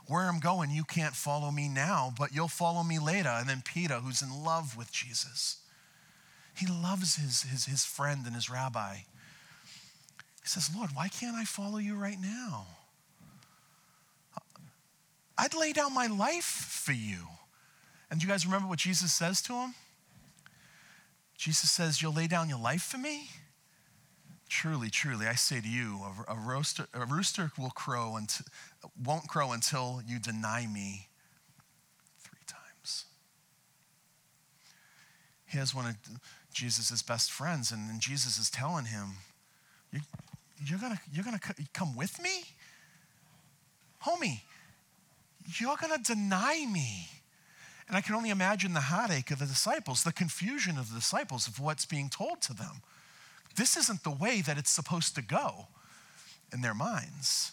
where 0.06 0.28
I'm 0.28 0.40
going, 0.40 0.70
you 0.70 0.84
can't 0.84 1.14
follow 1.14 1.50
me 1.50 1.68
now, 1.68 2.12
but 2.18 2.34
you'll 2.34 2.48
follow 2.48 2.82
me 2.82 2.98
later. 2.98 3.30
And 3.30 3.48
then 3.48 3.62
Peter, 3.64 3.94
who's 3.94 4.22
in 4.22 4.44
love 4.44 4.76
with 4.76 4.92
Jesus, 4.92 5.58
he 6.56 6.66
loves 6.66 7.16
his, 7.16 7.42
his, 7.42 7.64
his 7.66 7.84
friend 7.84 8.26
and 8.26 8.34
his 8.34 8.50
rabbi. 8.50 8.96
He 8.96 10.48
says, 10.48 10.70
Lord, 10.74 10.90
why 10.94 11.08
can't 11.08 11.36
I 11.36 11.44
follow 11.44 11.78
you 11.78 11.94
right 11.94 12.18
now? 12.20 12.66
I'd 15.38 15.54
lay 15.54 15.72
down 15.72 15.94
my 15.94 16.06
life 16.06 16.44
for 16.44 16.92
you. 16.92 17.26
And 18.10 18.20
do 18.20 18.26
you 18.26 18.32
guys 18.32 18.44
remember 18.44 18.68
what 18.68 18.78
Jesus 18.78 19.12
says 19.12 19.40
to 19.42 19.54
him? 19.54 19.74
Jesus 21.36 21.70
says, 21.70 22.02
You'll 22.02 22.12
lay 22.12 22.26
down 22.26 22.48
your 22.48 22.60
life 22.60 22.82
for 22.82 22.98
me? 22.98 23.30
Truly, 24.52 24.90
truly, 24.90 25.26
I 25.26 25.34
say 25.34 25.62
to 25.62 25.66
you, 25.68 26.02
a, 26.28 26.34
a, 26.34 26.36
roaster, 26.36 26.86
a 26.92 27.06
rooster 27.06 27.50
will 27.58 27.70
crow 27.70 28.16
until, 28.16 28.44
won't 29.02 29.26
crow 29.26 29.52
until 29.52 30.02
you 30.06 30.18
deny 30.18 30.66
me 30.66 31.08
three 32.20 32.42
times. 32.46 33.06
Here's 35.46 35.74
one 35.74 35.86
of 35.86 35.96
Jesus' 36.52 37.00
best 37.02 37.32
friends, 37.32 37.72
and, 37.72 37.90
and 37.90 37.98
Jesus 37.98 38.38
is 38.38 38.50
telling 38.50 38.84
him, 38.84 39.12
you, 39.90 40.00
You're 40.62 40.78
gonna, 40.78 41.00
you're 41.10 41.24
gonna 41.24 41.40
come 41.72 41.96
with 41.96 42.22
me? 42.22 42.44
Homie, 44.04 44.42
you're 45.58 45.78
gonna 45.80 45.96
deny 45.96 46.66
me. 46.70 47.08
And 47.88 47.96
I 47.96 48.02
can 48.02 48.14
only 48.14 48.28
imagine 48.28 48.74
the 48.74 48.80
heartache 48.80 49.30
of 49.30 49.38
the 49.38 49.46
disciples, 49.46 50.04
the 50.04 50.12
confusion 50.12 50.76
of 50.76 50.90
the 50.90 50.96
disciples 50.96 51.48
of 51.48 51.58
what's 51.58 51.86
being 51.86 52.10
told 52.10 52.42
to 52.42 52.52
them. 52.52 52.82
This 53.56 53.76
isn't 53.76 54.04
the 54.04 54.10
way 54.10 54.40
that 54.42 54.58
it's 54.58 54.70
supposed 54.70 55.14
to 55.16 55.22
go 55.22 55.66
in 56.52 56.60
their 56.60 56.74
minds. 56.74 57.52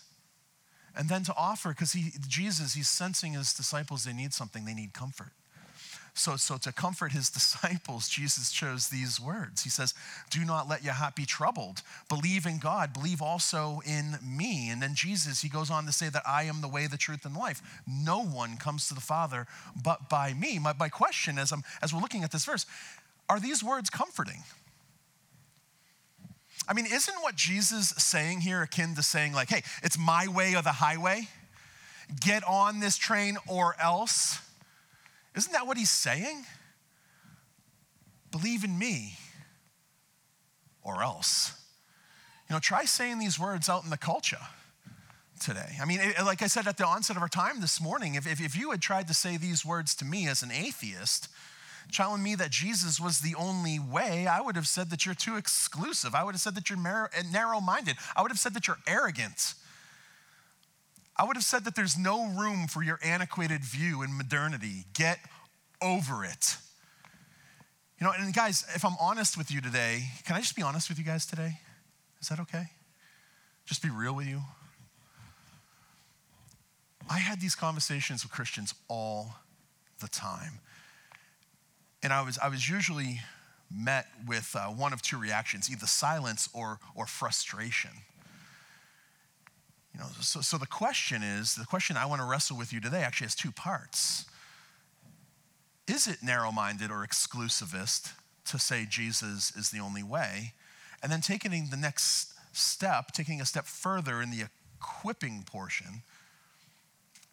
And 0.96 1.08
then 1.08 1.24
to 1.24 1.34
offer, 1.36 1.70
because 1.70 1.94
he, 1.94 2.12
Jesus, 2.28 2.74
he's 2.74 2.90
sensing 2.90 3.34
his 3.34 3.54
disciples, 3.54 4.04
they 4.04 4.14
need 4.14 4.34
something, 4.34 4.66
they 4.66 4.74
need 4.74 4.94
comfort. 4.94 5.32
So, 6.14 6.36
so 6.36 6.58
to 6.58 6.74
comfort 6.74 7.12
his 7.12 7.30
disciples, 7.30 8.10
Jesus 8.10 8.52
chose 8.52 8.90
these 8.90 9.20
words. 9.20 9.64
He 9.64 9.70
says, 9.70 9.94
Do 10.30 10.44
not 10.44 10.68
let 10.68 10.84
your 10.84 10.94
heart 10.94 11.16
be 11.16 11.26
troubled. 11.26 11.82
Believe 12.10 12.46
in 12.46 12.60
God. 12.60 12.94
Believe 12.94 13.22
also 13.22 13.82
in 13.86 14.18
me. 14.22 14.70
And 14.70 14.82
then 14.82 14.96
Jesus, 14.96 15.42
he 15.42 15.50
goes 15.50 15.72
on 15.72 15.86
to 15.86 15.92
say 15.92 16.10
that 16.10 16.24
I 16.28 16.44
am 16.44 16.62
the 16.62 16.68
way, 16.68 16.88
the 16.88 16.98
truth, 16.98 17.26
and 17.26 17.38
life. 17.38 17.62
No 17.88 18.24
one 18.24 18.58
comes 18.58 18.88
to 18.90 18.94
the 18.94 19.02
Father 19.02 19.48
but 19.82 20.10
by 20.10 20.34
me. 20.34 20.60
My, 20.60 20.74
my 20.78 20.90
question 20.90 21.40
as, 21.40 21.52
I'm, 21.52 21.64
as 21.82 21.94
we're 21.94 22.02
looking 22.02 22.24
at 22.24 22.32
this 22.32 22.46
verse, 22.46 22.66
are 23.30 23.40
these 23.40 23.64
words 23.64 23.90
comforting? 23.90 24.44
I 26.70 26.74
mean, 26.74 26.86
isn't 26.86 27.16
what 27.22 27.36
Jesus 27.36 27.90
saying 27.98 28.42
here 28.42 28.62
akin 28.62 28.94
to 28.94 29.02
saying, 29.02 29.34
like, 29.34 29.50
hey, 29.50 29.64
it's 29.82 29.98
my 29.98 30.28
way 30.28 30.56
or 30.56 30.62
the 30.62 30.72
highway? 30.72 31.28
Get 32.22 32.44
on 32.48 32.80
this 32.80 32.96
train 32.96 33.38
or 33.48 33.76
else? 33.82 34.40
Isn't 35.36 35.52
that 35.54 35.66
what 35.66 35.78
he's 35.78 35.90
saying? 35.90 36.46
Believe 38.32 38.64
in 38.64 38.78
me 38.78 39.18
or 40.84 41.02
else. 41.02 41.54
You 42.48 42.56
know, 42.56 42.60
try 42.60 42.86
saying 42.86 43.18
these 43.18 43.40
words 43.40 43.68
out 43.68 43.84
in 43.84 43.90
the 43.90 43.98
culture 43.98 44.38
today. 45.40 45.78
I 45.82 45.86
mean, 45.86 46.00
like 46.24 46.44
I 46.44 46.48
said 46.48 46.68
at 46.68 46.78
the 46.78 46.86
onset 46.86 47.16
of 47.16 47.24
our 47.24 47.30
time 47.30 47.62
this 47.62 47.82
morning, 47.82 48.14
if, 48.14 48.28
if, 48.28 48.40
if 48.40 48.56
you 48.56 48.70
had 48.70 48.82
tried 48.82 49.08
to 49.08 49.14
say 49.16 49.38
these 49.38 49.66
words 49.66 49.96
to 49.96 50.06
me 50.06 50.28
as 50.28 50.44
an 50.44 50.52
atheist, 50.52 51.30
telling 51.92 52.24
me 52.24 52.36
that 52.36 52.52
Jesus 52.52 53.00
was 53.00 53.20
the 53.20 53.36
only 53.36 53.80
way, 53.80 54.28
I 54.28 54.42
would 54.42 54.56
have 54.56 54.68
said 54.68 54.90
that 54.90 55.06
you're 55.06 55.16
too 55.16 55.36
exclusive. 55.36 56.16
I 56.16 56.24
would 56.24 56.34
have 56.34 56.42
said 56.42 56.56
that 56.56 56.70
you're 56.70 57.10
eh, 57.14 57.24
narrow 57.32 57.60
minded. 57.60 57.96
I 58.16 58.22
would 58.22 58.32
have 58.32 58.40
said 58.40 58.54
that 58.54 58.68
you're 58.68 58.80
arrogant. 58.88 59.54
I 61.18 61.26
would 61.26 61.36
have 61.36 61.44
said 61.44 61.66
that 61.66 61.76
there's 61.76 61.98
no 61.98 62.28
room 62.28 62.68
for 62.68 62.82
your 62.82 63.00
antiquated 63.04 63.64
view 63.64 64.02
in 64.04 64.16
modernity. 64.16 64.86
Get 64.94 65.20
over 65.82 66.24
it. 66.24 66.58
You 68.00 68.08
know, 68.08 68.14
and 68.18 68.34
guys, 68.34 68.66
if 68.76 68.86
I'm 68.86 68.96
honest 69.02 69.38
with 69.38 69.52
you 69.52 69.60
today, 69.60 70.04
can 70.26 70.38
I 70.38 70.40
just 70.40 70.56
be 70.56 70.62
honest 70.62 70.88
with 70.88 70.98
you 70.98 71.04
guys 71.04 71.26
today? 71.26 71.60
Is 72.22 72.30
that 72.30 72.40
okay? 72.40 72.68
Just 73.66 73.84
be 73.84 73.90
real 73.90 74.16
with 74.16 74.28
you. 74.28 74.42
I 77.10 77.18
had 77.18 77.42
these 77.42 77.56
conversations 77.56 78.24
with 78.24 78.32
Christians 78.32 78.74
all 78.88 79.36
the 80.00 80.08
time. 80.08 80.60
And 82.02 82.14
I 82.14 82.22
was, 82.22 82.38
I 82.38 82.48
was 82.48 82.70
usually 82.70 83.22
met 83.72 84.08
with 84.28 84.56
uh, 84.56 84.68
one 84.68 84.94
of 84.94 85.02
two 85.02 85.18
reactions 85.18 85.70
either 85.70 85.86
silence 85.86 86.50
or, 86.54 86.80
or 86.96 87.06
frustration. 87.06 87.92
You 89.94 90.02
know, 90.02 90.08
so, 90.22 90.42
so 90.42 90.58
the 90.58 90.68
question 90.68 91.24
is 91.24 91.56
the 91.56 91.66
question 91.66 91.98
I 91.98 92.06
want 92.06 92.22
to 92.22 92.28
wrestle 92.28 92.58
with 92.58 92.72
you 92.72 92.80
today 92.80 93.02
actually 93.02 93.26
has 93.26 93.36
two 93.36 93.52
parts. 93.52 94.26
Is 95.88 96.08
it 96.08 96.18
narrow 96.24 96.52
minded 96.52 96.92
or 96.92 97.06
exclusivist 97.06 98.14
to 98.46 98.60
say 98.60 98.86
Jesus 98.88 99.56
is 99.56 99.72
the 99.72 99.80
only 99.80 100.04
way? 100.04 100.54
And 101.02 101.12
then 101.12 101.22
taking 101.22 101.70
the 101.70 101.78
next 101.78 102.34
step, 102.54 103.12
taking 103.12 103.42
a 103.42 103.46
step 103.46 103.66
further 103.66 104.22
in 104.22 104.30
the 104.30 104.46
equipping 104.80 105.44
portion, 105.46 106.04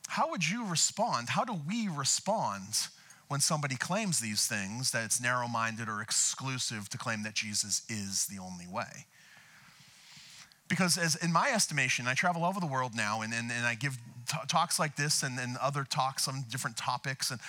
how 0.09 0.31
would 0.31 0.49
you 0.49 0.67
respond? 0.67 1.29
How 1.31 1.45
do 1.45 1.61
we 1.67 1.89
respond 1.89 2.89
when 3.29 3.41
somebody 3.41 3.77
claims 3.77 4.21
these 4.21 4.47
things 4.47 4.91
that 4.93 5.05
it's 5.05 5.21
narrow 5.21 5.49
minded 5.49 5.89
or 5.89 6.01
exclusive 6.01 6.89
to 6.91 6.99
claim 6.99 7.23
that 7.25 7.35
Jesus 7.35 7.83
is 7.89 8.27
the 8.27 8.39
only 8.39 8.67
way? 8.67 9.07
Because, 10.69 10.99
as 10.99 11.15
in 11.17 11.33
my 11.33 11.51
estimation, 11.51 12.07
I 12.09 12.15
travel 12.15 12.43
all 12.43 12.51
over 12.51 12.61
the 12.61 12.67
world 12.67 12.93
now 12.95 13.23
and, 13.23 13.33
and, 13.33 13.51
and 13.53 13.67
I 13.67 13.75
give 13.75 13.99
t- 14.29 14.37
talks 14.49 14.79
like 14.79 14.97
this 14.97 15.23
and, 15.23 15.39
and 15.39 15.57
other 15.59 15.85
talks 15.85 16.27
on 16.27 16.45
different 16.51 16.77
topics. 16.77 17.31
And 17.31 17.41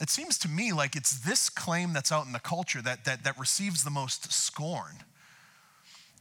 it 0.00 0.10
seems 0.10 0.38
to 0.38 0.48
me 0.48 0.72
like 0.72 0.96
it's 0.96 1.20
this 1.20 1.50
claim 1.50 1.92
that's 1.92 2.10
out 2.10 2.26
in 2.26 2.32
the 2.32 2.40
culture 2.40 2.82
that, 2.82 3.04
that, 3.04 3.24
that 3.24 3.38
receives 3.38 3.84
the 3.84 3.90
most 3.90 4.32
scorn. 4.32 5.04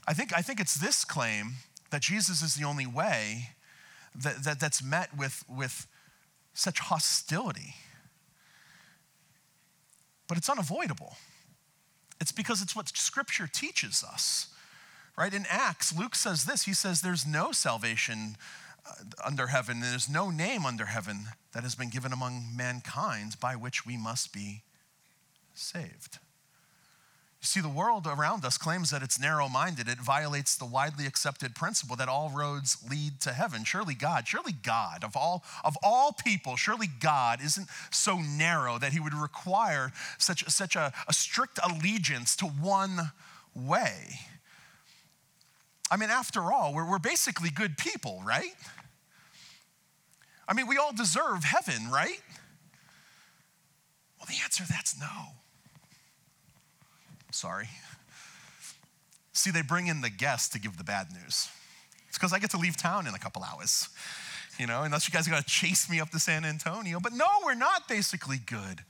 I 0.07 0.13
think, 0.13 0.31
I 0.35 0.41
think 0.41 0.59
it's 0.59 0.75
this 0.75 1.03
claim 1.03 1.55
that 1.89 2.01
Jesus 2.01 2.41
is 2.41 2.55
the 2.55 2.65
only 2.65 2.85
way 2.85 3.49
that, 4.15 4.43
that, 4.43 4.59
that's 4.59 4.83
met 4.83 5.17
with, 5.17 5.43
with 5.49 5.87
such 6.53 6.79
hostility. 6.79 7.75
But 10.27 10.37
it's 10.37 10.49
unavoidable. 10.49 11.17
It's 12.19 12.31
because 12.31 12.61
it's 12.61 12.75
what 12.75 12.89
Scripture 12.89 13.47
teaches 13.47 14.03
us. 14.03 14.47
Right? 15.17 15.33
In 15.33 15.45
Acts, 15.49 15.97
Luke 15.97 16.15
says 16.15 16.45
this 16.45 16.63
He 16.63 16.73
says, 16.73 17.01
There's 17.01 17.25
no 17.25 17.51
salvation 17.51 18.37
uh, 18.85 18.93
under 19.25 19.47
heaven, 19.47 19.81
there's 19.81 20.09
no 20.09 20.29
name 20.29 20.65
under 20.65 20.85
heaven 20.85 21.29
that 21.53 21.63
has 21.63 21.75
been 21.75 21.89
given 21.89 22.13
among 22.13 22.55
mankind 22.55 23.35
by 23.39 23.55
which 23.55 23.85
we 23.85 23.97
must 23.97 24.31
be 24.31 24.63
saved. 25.53 26.19
You 27.41 27.45
see, 27.45 27.61
the 27.61 27.69
world 27.69 28.07
around 28.07 28.43
us 28.45 28.57
claims 28.57 28.89
that 28.89 29.03
it's 29.03 29.19
narrow 29.19 29.47
minded. 29.47 29.87
It 29.87 29.99
violates 29.99 30.55
the 30.55 30.65
widely 30.65 31.05
accepted 31.05 31.53
principle 31.53 31.95
that 31.97 32.09
all 32.09 32.31
roads 32.35 32.77
lead 32.89 33.21
to 33.21 33.31
heaven. 33.31 33.63
Surely 33.63 33.93
God, 33.93 34.27
surely 34.27 34.53
God, 34.53 35.03
of 35.03 35.15
all, 35.15 35.43
of 35.63 35.77
all 35.83 36.13
people, 36.13 36.55
surely 36.55 36.87
God 36.87 37.39
isn't 37.43 37.67
so 37.91 38.17
narrow 38.17 38.79
that 38.79 38.91
he 38.91 38.99
would 38.99 39.13
require 39.13 39.91
such, 40.17 40.49
such 40.49 40.75
a, 40.75 40.91
a 41.07 41.13
strict 41.13 41.59
allegiance 41.63 42.35
to 42.37 42.45
one 42.45 43.11
way. 43.53 44.19
I 45.91 45.97
mean, 45.97 46.09
after 46.09 46.51
all, 46.51 46.73
we're, 46.73 46.89
we're 46.89 46.99
basically 46.99 47.51
good 47.51 47.77
people, 47.77 48.21
right? 48.25 48.55
I 50.47 50.53
mean, 50.53 50.67
we 50.67 50.77
all 50.77 50.93
deserve 50.93 51.43
heaven, 51.43 51.91
right? 51.91 52.19
Well, 54.17 54.27
the 54.27 54.43
answer 54.43 54.63
that's 54.67 54.99
no. 54.99 55.35
Sorry. 57.31 57.67
See, 59.33 59.51
they 59.51 59.61
bring 59.61 59.87
in 59.87 60.01
the 60.01 60.09
guests 60.09 60.49
to 60.49 60.59
give 60.59 60.77
the 60.77 60.83
bad 60.83 61.07
news. 61.11 61.49
It's 62.07 62.17
because 62.17 62.33
I 62.33 62.39
get 62.39 62.51
to 62.51 62.57
leave 62.57 62.77
town 62.77 63.05
in 63.05 63.13
a 63.13 63.19
couple 63.19 63.43
hours, 63.43 63.89
you 64.57 64.65
know, 64.65 64.83
unless 64.83 65.07
you 65.07 65.13
guys 65.13 65.27
are 65.27 65.31
going 65.31 65.43
to 65.43 65.47
chase 65.47 65.89
me 65.89 65.99
up 65.99 66.09
to 66.11 66.19
San 66.19 66.45
Antonio. 66.45 66.99
But 66.99 67.13
no, 67.13 67.27
we're 67.45 67.53
not 67.53 67.87
basically 67.87 68.37
good. 68.37 68.81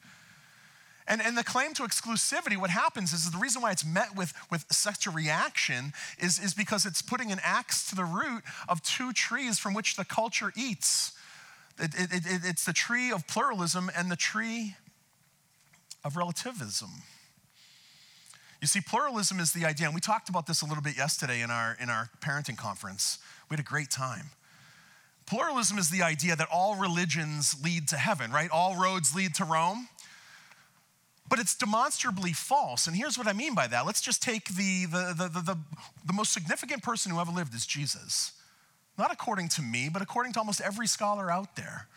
And, 1.08 1.22
and 1.22 1.38
the 1.38 1.44
claim 1.44 1.74
to 1.75 1.84
exclusivity, 1.84 2.58
what 2.58 2.70
happens 2.70 3.13
is 3.13 3.29
the 3.32 3.38
reason 3.38 3.62
why 3.62 3.72
it's 3.72 3.86
met 3.86 4.15
with, 4.15 4.34
with 4.51 4.65
such 4.72 5.08
a 5.08 5.10
reaction 5.10 5.94
is, 6.20 6.38
is 6.38 6.53
because 6.53 6.86
it's 6.86 7.01
putting 7.01 7.32
an 7.32 7.39
axe 7.44 7.89
to 7.89 7.96
the 7.96 8.03
root 8.03 8.44
of 8.67 8.82
two 8.82 9.13
trees 9.13 9.58
from 9.58 9.74
which 9.74 9.96
the 9.96 10.03
culture 10.03 10.51
eats. 10.56 11.13
It, 11.79 11.94
it, 11.96 12.13
it, 12.13 12.41
it's 12.44 12.65
the 12.65 12.74
tree 12.74 13.12
of 13.12 13.25
pluralism 13.27 13.89
and 13.96 14.12
the 14.12 14.15
tree 14.15 14.75
of 16.03 16.17
relativism. 16.17 16.89
You 18.62 18.68
see, 18.68 18.82
pluralism 18.82 19.40
is 19.40 19.54
the 19.54 19.66
idea, 19.66 19.86
and 19.86 19.94
we 19.94 20.02
talked 20.02 20.30
about 20.30 20.48
this 20.48 20.62
a 20.62 20.66
little 20.66 20.82
bit 20.82 20.98
yesterday 20.98 21.42
in 21.42 21.52
our, 21.52 21.78
in 21.80 21.90
our 21.90 22.10
parenting 22.22 22.58
conference. 22.58 23.20
We 23.50 23.54
had 23.54 23.60
a 23.60 23.68
great 23.68 23.92
time. 23.92 24.32
Pluralism 25.28 25.78
is 25.78 25.90
the 25.90 26.02
idea 26.02 26.36
that 26.36 26.48
all 26.52 26.76
religions 26.76 27.56
lead 27.64 27.88
to 27.90 27.98
heaven, 27.98 28.32
right? 28.32 28.50
All 28.50 28.76
roads 28.76 29.14
lead 29.14 29.36
to 29.36 29.46
Rome. 29.46 29.90
But 31.30 31.40
it's 31.40 31.56
demonstrably 31.56 32.32
false. 32.32 32.88
And 32.88 32.96
here's 32.96 33.18
what 33.18 33.28
I 33.28 33.34
mean 33.34 33.54
by 33.54 33.68
that. 33.68 33.86
Let's 33.86 34.02
just 34.02 34.22
take 34.22 34.46
the, 34.46 34.86
the, 34.86 35.14
the, 35.18 35.28
the, 35.28 35.42
the, 35.42 35.58
the 36.06 36.14
most 36.14 36.32
significant 36.32 36.82
person 36.82 37.12
who 37.12 37.20
ever 37.20 37.32
lived 37.32 37.54
is 37.54 37.66
Jesus. 37.66 38.32
Not 38.98 39.12
according 39.12 39.50
to 39.50 39.62
me, 39.62 39.90
but 39.92 40.02
according 40.02 40.34
to 40.34 40.40
almost 40.40 40.62
every 40.62 40.88
scholar 40.88 41.30
out 41.30 41.58
there. 41.58 41.88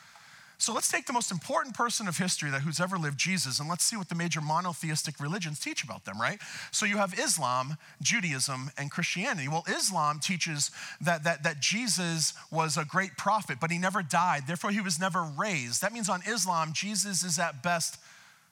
So 0.61 0.75
let's 0.75 0.91
take 0.91 1.07
the 1.07 1.15
most 1.15 1.31
important 1.31 1.75
person 1.75 2.07
of 2.07 2.19
history 2.19 2.51
that 2.51 2.61
who's 2.61 2.81
ever 2.81 2.99
lived, 2.99 3.19
Jesus, 3.19 3.61
and 3.61 3.69
let's 3.69 3.83
see 3.83 3.97
what 3.97 4.11
the 4.11 4.15
major 4.15 4.43
monotheistic 4.43 5.19
religions 5.19 5.59
teach 5.59 5.83
about 5.83 6.05
them, 6.05 6.21
right? 6.21 6.39
So 6.71 6.85
you 6.85 6.99
have 6.99 7.19
Islam, 7.19 7.79
Judaism, 8.03 8.71
and 8.77 8.91
Christianity. 8.91 9.49
Well, 9.49 9.65
Islam 9.67 10.21
teaches 10.21 10.71
that, 11.01 11.25
that, 11.25 11.45
that 11.45 11.61
Jesus 11.61 12.35
was 12.53 12.77
a 12.77 12.85
great 12.85 13.17
prophet, 13.17 13.57
but 13.59 13.71
he 13.71 13.79
never 13.79 14.03
died. 14.03 14.43
Therefore, 14.47 14.71
he 14.71 14.83
was 14.83 15.01
never 15.01 15.23
raised. 15.23 15.81
That 15.81 15.95
means 15.95 16.11
on 16.11 16.21
Islam, 16.29 16.75
Jesus 16.75 17.25
is 17.25 17.39
at 17.39 17.63
best 17.63 17.97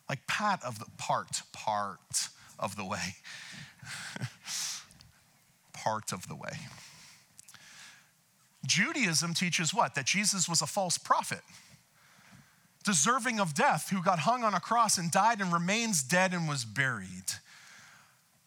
like 0.08 0.26
part 0.26 0.62
of 0.64 0.78
the 0.78 0.86
part, 0.96 1.42
part 1.52 2.30
of 2.58 2.74
the 2.76 2.86
way. 2.86 3.16
part 5.74 6.10
of 6.12 6.26
the 6.26 6.36
way. 6.36 6.56
Judaism 8.66 9.34
teaches 9.34 9.74
what? 9.74 9.94
That 9.94 10.06
Jesus 10.06 10.48
was 10.48 10.62
a 10.62 10.66
false 10.66 10.96
prophet, 10.96 11.40
deserving 12.84 13.40
of 13.40 13.54
death, 13.54 13.90
who 13.90 14.02
got 14.02 14.20
hung 14.20 14.44
on 14.44 14.54
a 14.54 14.60
cross 14.60 14.98
and 14.98 15.10
died 15.10 15.40
and 15.40 15.52
remains 15.52 16.02
dead 16.02 16.32
and 16.32 16.48
was 16.48 16.64
buried. 16.64 17.32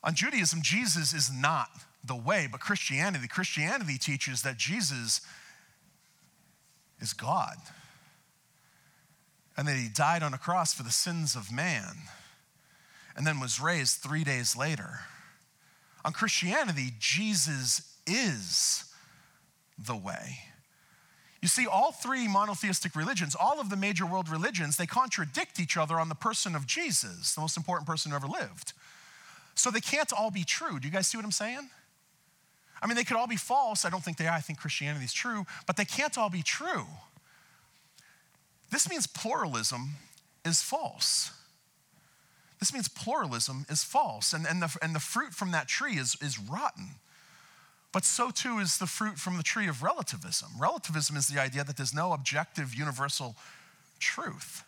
On 0.03 0.15
Judaism, 0.15 0.61
Jesus 0.61 1.13
is 1.13 1.31
not 1.31 1.69
the 2.03 2.15
way, 2.15 2.47
but 2.51 2.59
Christianity, 2.59 3.27
Christianity 3.27 3.97
teaches 3.97 4.41
that 4.41 4.57
Jesus 4.57 5.21
is 6.99 7.13
God 7.13 7.55
and 9.55 9.67
that 9.67 9.75
he 9.75 9.89
died 9.89 10.23
on 10.23 10.33
a 10.33 10.37
cross 10.37 10.73
for 10.73 10.83
the 10.83 10.91
sins 10.91 11.35
of 11.35 11.51
man 11.51 11.95
and 13.15 13.27
then 13.27 13.39
was 13.39 13.59
raised 13.59 13.97
three 13.97 14.23
days 14.23 14.55
later. 14.55 15.01
On 16.03 16.13
Christianity, 16.13 16.91
Jesus 16.99 17.95
is 18.07 18.85
the 19.77 19.95
way. 19.95 20.39
You 21.41 21.47
see, 21.47 21.65
all 21.65 21.91
three 21.91 22.27
monotheistic 22.27 22.95
religions, 22.95 23.35
all 23.35 23.59
of 23.59 23.69
the 23.69 23.75
major 23.75 24.05
world 24.05 24.29
religions, 24.29 24.77
they 24.77 24.85
contradict 24.85 25.59
each 25.59 25.75
other 25.75 25.99
on 25.99 26.07
the 26.07 26.15
person 26.15 26.55
of 26.55 26.67
Jesus, 26.67 27.33
the 27.33 27.41
most 27.41 27.57
important 27.57 27.87
person 27.87 28.11
who 28.11 28.15
ever 28.15 28.27
lived. 28.27 28.73
So 29.55 29.71
they 29.71 29.81
can't 29.81 30.13
all 30.13 30.29
be 30.29 30.43
true. 30.43 30.79
Do 30.79 30.87
you 30.87 30.93
guys 30.93 31.07
see 31.07 31.17
what 31.17 31.25
I'm 31.25 31.31
saying? 31.31 31.69
I 32.81 32.87
mean, 32.87 32.95
they 32.95 33.03
could 33.03 33.17
all 33.17 33.27
be 33.27 33.37
false. 33.37 33.85
I 33.85 33.89
don't 33.89 34.03
think 34.03 34.17
they 34.17 34.27
are. 34.27 34.35
I 34.35 34.39
think 34.39 34.59
Christianity 34.59 35.05
is 35.05 35.13
true, 35.13 35.45
but 35.65 35.77
they 35.77 35.85
can't 35.85 36.17
all 36.17 36.29
be 36.29 36.43
true. 36.43 36.85
This 38.71 38.89
means 38.89 39.05
pluralism 39.05 39.95
is 40.45 40.61
false. 40.61 41.31
This 42.59 42.73
means 42.73 42.87
pluralism 42.87 43.65
is 43.69 43.83
false, 43.83 44.33
and, 44.33 44.45
and, 44.47 44.61
the, 44.61 44.77
and 44.83 44.93
the 44.93 44.99
fruit 44.99 45.33
from 45.33 45.51
that 45.51 45.67
tree 45.67 45.97
is, 45.97 46.15
is 46.21 46.39
rotten. 46.39 46.95
But 47.91 48.05
so 48.05 48.31
too 48.31 48.59
is 48.59 48.77
the 48.77 48.87
fruit 48.87 49.17
from 49.17 49.37
the 49.37 49.43
tree 49.43 49.67
of 49.67 49.83
relativism. 49.83 50.49
Relativism 50.57 51.17
is 51.17 51.27
the 51.27 51.41
idea 51.41 51.63
that 51.63 51.75
there's 51.75 51.93
no 51.93 52.13
objective 52.13 52.73
universal 52.73 53.35
truth. 53.99 54.63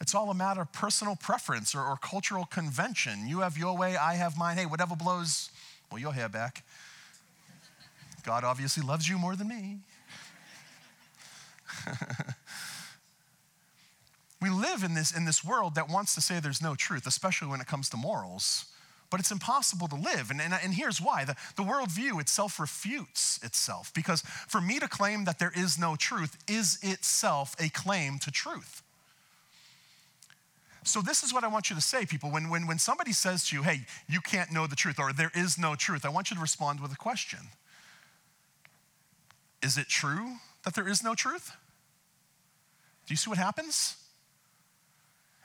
It's 0.00 0.14
all 0.14 0.30
a 0.30 0.34
matter 0.34 0.60
of 0.60 0.72
personal 0.72 1.16
preference 1.16 1.74
or, 1.74 1.82
or 1.82 1.96
cultural 1.96 2.44
convention. 2.44 3.26
You 3.26 3.40
have 3.40 3.56
your 3.56 3.76
way, 3.76 3.96
I 3.96 4.14
have 4.14 4.36
mine. 4.36 4.58
Hey, 4.58 4.66
whatever 4.66 4.96
blows, 4.96 5.50
well, 5.90 6.00
your 6.00 6.12
hair 6.12 6.28
back. 6.28 6.64
God 8.24 8.44
obviously 8.44 8.82
loves 8.82 9.08
you 9.08 9.16
more 9.16 9.34
than 9.36 9.48
me. 9.48 9.78
we 14.42 14.50
live 14.50 14.82
in 14.82 14.94
this, 14.94 15.16
in 15.16 15.24
this 15.24 15.44
world 15.44 15.74
that 15.76 15.88
wants 15.88 16.14
to 16.16 16.20
say 16.20 16.38
there's 16.40 16.62
no 16.62 16.74
truth, 16.74 17.06
especially 17.06 17.48
when 17.48 17.60
it 17.60 17.66
comes 17.66 17.88
to 17.90 17.96
morals. 17.96 18.66
But 19.12 19.20
it's 19.20 19.30
impossible 19.30 19.88
to 19.88 19.94
live. 19.94 20.30
And, 20.30 20.40
and, 20.40 20.54
and 20.54 20.72
here's 20.72 20.98
why 20.98 21.26
the, 21.26 21.36
the 21.56 21.62
worldview 21.62 22.18
itself 22.18 22.58
refutes 22.58 23.38
itself. 23.42 23.92
Because 23.94 24.22
for 24.22 24.58
me 24.58 24.80
to 24.80 24.88
claim 24.88 25.26
that 25.26 25.38
there 25.38 25.52
is 25.54 25.78
no 25.78 25.96
truth 25.96 26.38
is 26.48 26.78
itself 26.82 27.54
a 27.60 27.68
claim 27.68 28.18
to 28.20 28.30
truth. 28.30 28.82
So, 30.84 31.02
this 31.02 31.22
is 31.22 31.32
what 31.32 31.44
I 31.44 31.48
want 31.48 31.68
you 31.68 31.76
to 31.76 31.82
say, 31.82 32.06
people. 32.06 32.30
When, 32.30 32.48
when, 32.48 32.66
when 32.66 32.78
somebody 32.78 33.12
says 33.12 33.46
to 33.48 33.56
you, 33.56 33.62
hey, 33.62 33.82
you 34.08 34.20
can't 34.20 34.50
know 34.50 34.66
the 34.66 34.74
truth, 34.74 34.98
or 34.98 35.12
there 35.12 35.30
is 35.34 35.58
no 35.58 35.76
truth, 35.76 36.04
I 36.04 36.08
want 36.08 36.30
you 36.30 36.36
to 36.36 36.42
respond 36.42 36.80
with 36.80 36.90
a 36.90 36.96
question 36.96 37.38
Is 39.62 39.76
it 39.76 39.88
true 39.88 40.38
that 40.64 40.74
there 40.74 40.88
is 40.88 41.04
no 41.04 41.14
truth? 41.14 41.52
Do 43.06 43.12
you 43.12 43.16
see 43.16 43.28
what 43.28 43.38
happens? 43.38 44.01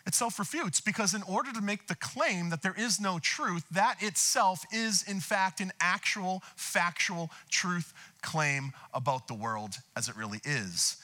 It 0.07 0.15
self 0.15 0.39
refutes 0.39 0.79
because, 0.79 1.13
in 1.13 1.21
order 1.23 1.51
to 1.51 1.59
make 1.59 1.87
the 1.87 1.95
claim 1.95 2.49
that 2.49 2.61
there 2.61 2.73
is 2.77 2.97
no 2.97 3.19
truth, 3.19 3.65
that 3.71 3.97
itself 4.01 4.63
is, 4.71 5.03
in 5.03 5.19
fact, 5.19 5.59
an 5.59 5.73
actual, 5.81 6.41
factual 6.55 7.29
truth 7.51 7.93
claim 8.21 8.71
about 8.93 9.27
the 9.27 9.33
world 9.33 9.75
as 9.97 10.07
it 10.07 10.15
really 10.15 10.39
is. 10.45 10.95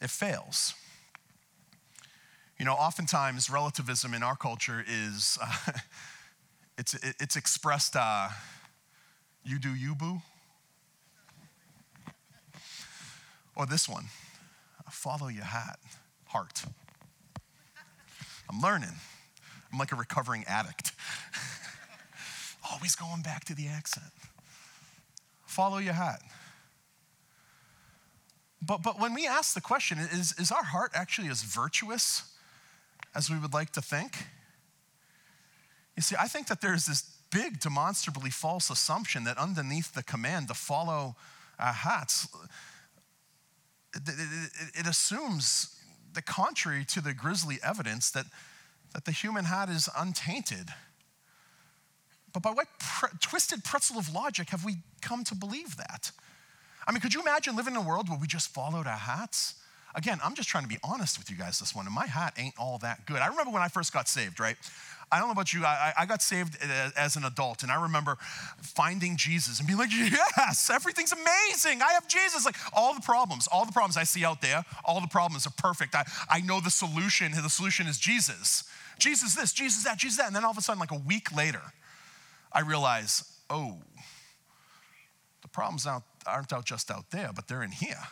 It 0.00 0.10
fails. 0.10 0.74
You 2.58 2.64
know, 2.64 2.72
oftentimes 2.72 3.48
relativism 3.48 4.14
in 4.14 4.24
our 4.24 4.36
culture 4.36 4.84
is 4.84 5.38
uh, 5.42 5.72
it's 6.76 6.94
it's 7.20 7.36
expressed 7.36 7.94
uh, 7.94 8.30
you 9.44 9.60
do 9.60 9.72
you 9.72 9.94
boo, 9.94 10.20
or 13.54 13.64
this 13.64 13.88
one, 13.88 14.06
follow 14.90 15.28
your 15.28 15.44
hat, 15.44 15.78
heart. 16.26 16.64
I'm 18.52 18.60
learning. 18.60 18.94
I'm 19.72 19.78
like 19.78 19.92
a 19.92 19.96
recovering 19.96 20.44
addict. 20.46 20.92
Always 22.72 22.94
going 22.94 23.22
back 23.22 23.44
to 23.44 23.54
the 23.54 23.66
accent. 23.66 24.12
Follow 25.46 25.78
your 25.78 25.94
hat. 25.94 26.20
But, 28.64 28.82
but 28.82 29.00
when 29.00 29.14
we 29.14 29.26
ask 29.26 29.54
the 29.54 29.60
question, 29.60 29.98
is, 29.98 30.34
is 30.38 30.52
our 30.52 30.62
heart 30.62 30.92
actually 30.94 31.28
as 31.28 31.42
virtuous 31.42 32.32
as 33.14 33.30
we 33.30 33.38
would 33.38 33.52
like 33.52 33.70
to 33.72 33.82
think? 33.82 34.16
You 35.96 36.02
see, 36.02 36.14
I 36.18 36.28
think 36.28 36.46
that 36.46 36.60
there's 36.60 36.86
this 36.86 37.02
big, 37.30 37.58
demonstrably 37.58 38.30
false 38.30 38.70
assumption 38.70 39.24
that 39.24 39.38
underneath 39.38 39.94
the 39.94 40.02
command 40.02 40.48
to 40.48 40.54
follow 40.54 41.16
our 41.58 41.72
hats, 41.72 42.28
it, 43.94 44.02
it, 44.06 44.80
it 44.80 44.86
assumes 44.86 45.81
the 46.14 46.22
contrary 46.22 46.84
to 46.86 47.00
the 47.00 47.14
grisly 47.14 47.58
evidence 47.62 48.10
that, 48.10 48.26
that 48.94 49.04
the 49.04 49.12
human 49.12 49.46
heart 49.46 49.68
is 49.68 49.88
untainted. 49.96 50.68
But 52.32 52.42
by 52.42 52.50
what 52.50 52.66
twisted 53.20 53.64
pretzel 53.64 53.98
of 53.98 54.12
logic 54.12 54.50
have 54.50 54.64
we 54.64 54.76
come 55.00 55.24
to 55.24 55.34
believe 55.34 55.76
that? 55.76 56.10
I 56.86 56.92
mean, 56.92 57.00
could 57.00 57.14
you 57.14 57.20
imagine 57.20 57.56
living 57.56 57.74
in 57.74 57.80
a 57.80 57.86
world 57.86 58.08
where 58.08 58.18
we 58.18 58.26
just 58.26 58.48
followed 58.48 58.86
our 58.86 58.96
hearts? 58.96 59.54
Again, 59.94 60.18
I'm 60.24 60.34
just 60.34 60.48
trying 60.48 60.64
to 60.64 60.68
be 60.68 60.78
honest 60.82 61.18
with 61.18 61.30
you 61.30 61.36
guys 61.36 61.58
this 61.58 61.74
one, 61.74 61.86
my 61.92 62.06
hat 62.06 62.34
ain't 62.38 62.54
all 62.58 62.78
that 62.78 63.04
good. 63.06 63.18
I 63.18 63.26
remember 63.26 63.52
when 63.52 63.62
I 63.62 63.68
first 63.68 63.92
got 63.92 64.08
saved, 64.08 64.40
right? 64.40 64.56
I 65.12 65.18
don't 65.18 65.28
know 65.28 65.32
about 65.32 65.52
you, 65.52 65.62
I, 65.64 65.92
I 65.98 66.06
got 66.06 66.22
saved 66.22 66.56
as 66.96 67.16
an 67.16 67.24
adult, 67.24 67.62
and 67.62 67.70
I 67.70 67.82
remember 67.82 68.16
finding 68.62 69.18
Jesus 69.18 69.58
and 69.58 69.66
being 69.66 69.78
like, 69.78 69.90
yes, 69.92 70.70
everything's 70.70 71.12
amazing. 71.12 71.82
I 71.82 71.92
have 71.92 72.08
Jesus. 72.08 72.46
Like 72.46 72.56
all 72.72 72.94
the 72.94 73.02
problems, 73.02 73.46
all 73.46 73.66
the 73.66 73.72
problems 73.72 73.98
I 73.98 74.04
see 74.04 74.24
out 74.24 74.40
there, 74.40 74.64
all 74.86 75.02
the 75.02 75.08
problems 75.08 75.46
are 75.46 75.52
perfect. 75.58 75.94
I, 75.94 76.04
I 76.30 76.40
know 76.40 76.60
the 76.60 76.70
solution, 76.70 77.32
the 77.32 77.50
solution 77.50 77.86
is 77.86 77.98
Jesus. 77.98 78.64
Jesus 78.98 79.34
this, 79.34 79.52
Jesus 79.52 79.84
that, 79.84 79.98
Jesus 79.98 80.16
that. 80.16 80.28
And 80.28 80.34
then 80.34 80.44
all 80.44 80.50
of 80.50 80.58
a 80.58 80.62
sudden, 80.62 80.80
like 80.80 80.92
a 80.92 80.98
week 80.98 81.36
later, 81.36 81.62
I 82.50 82.60
realize, 82.60 83.24
oh, 83.50 83.78
the 85.42 85.48
problems 85.48 85.86
out, 85.86 86.04
aren't 86.26 86.52
out 86.52 86.64
just 86.64 86.90
out 86.90 87.10
there, 87.10 87.30
but 87.34 87.48
they're 87.48 87.62
in 87.62 87.72
here. 87.72 88.02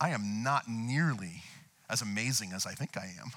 I 0.00 0.10
am 0.10 0.42
not 0.42 0.64
nearly 0.68 1.42
as 1.88 2.02
amazing 2.02 2.52
as 2.52 2.66
I 2.66 2.72
think 2.72 2.96
I 2.96 3.12
am. 3.20 3.30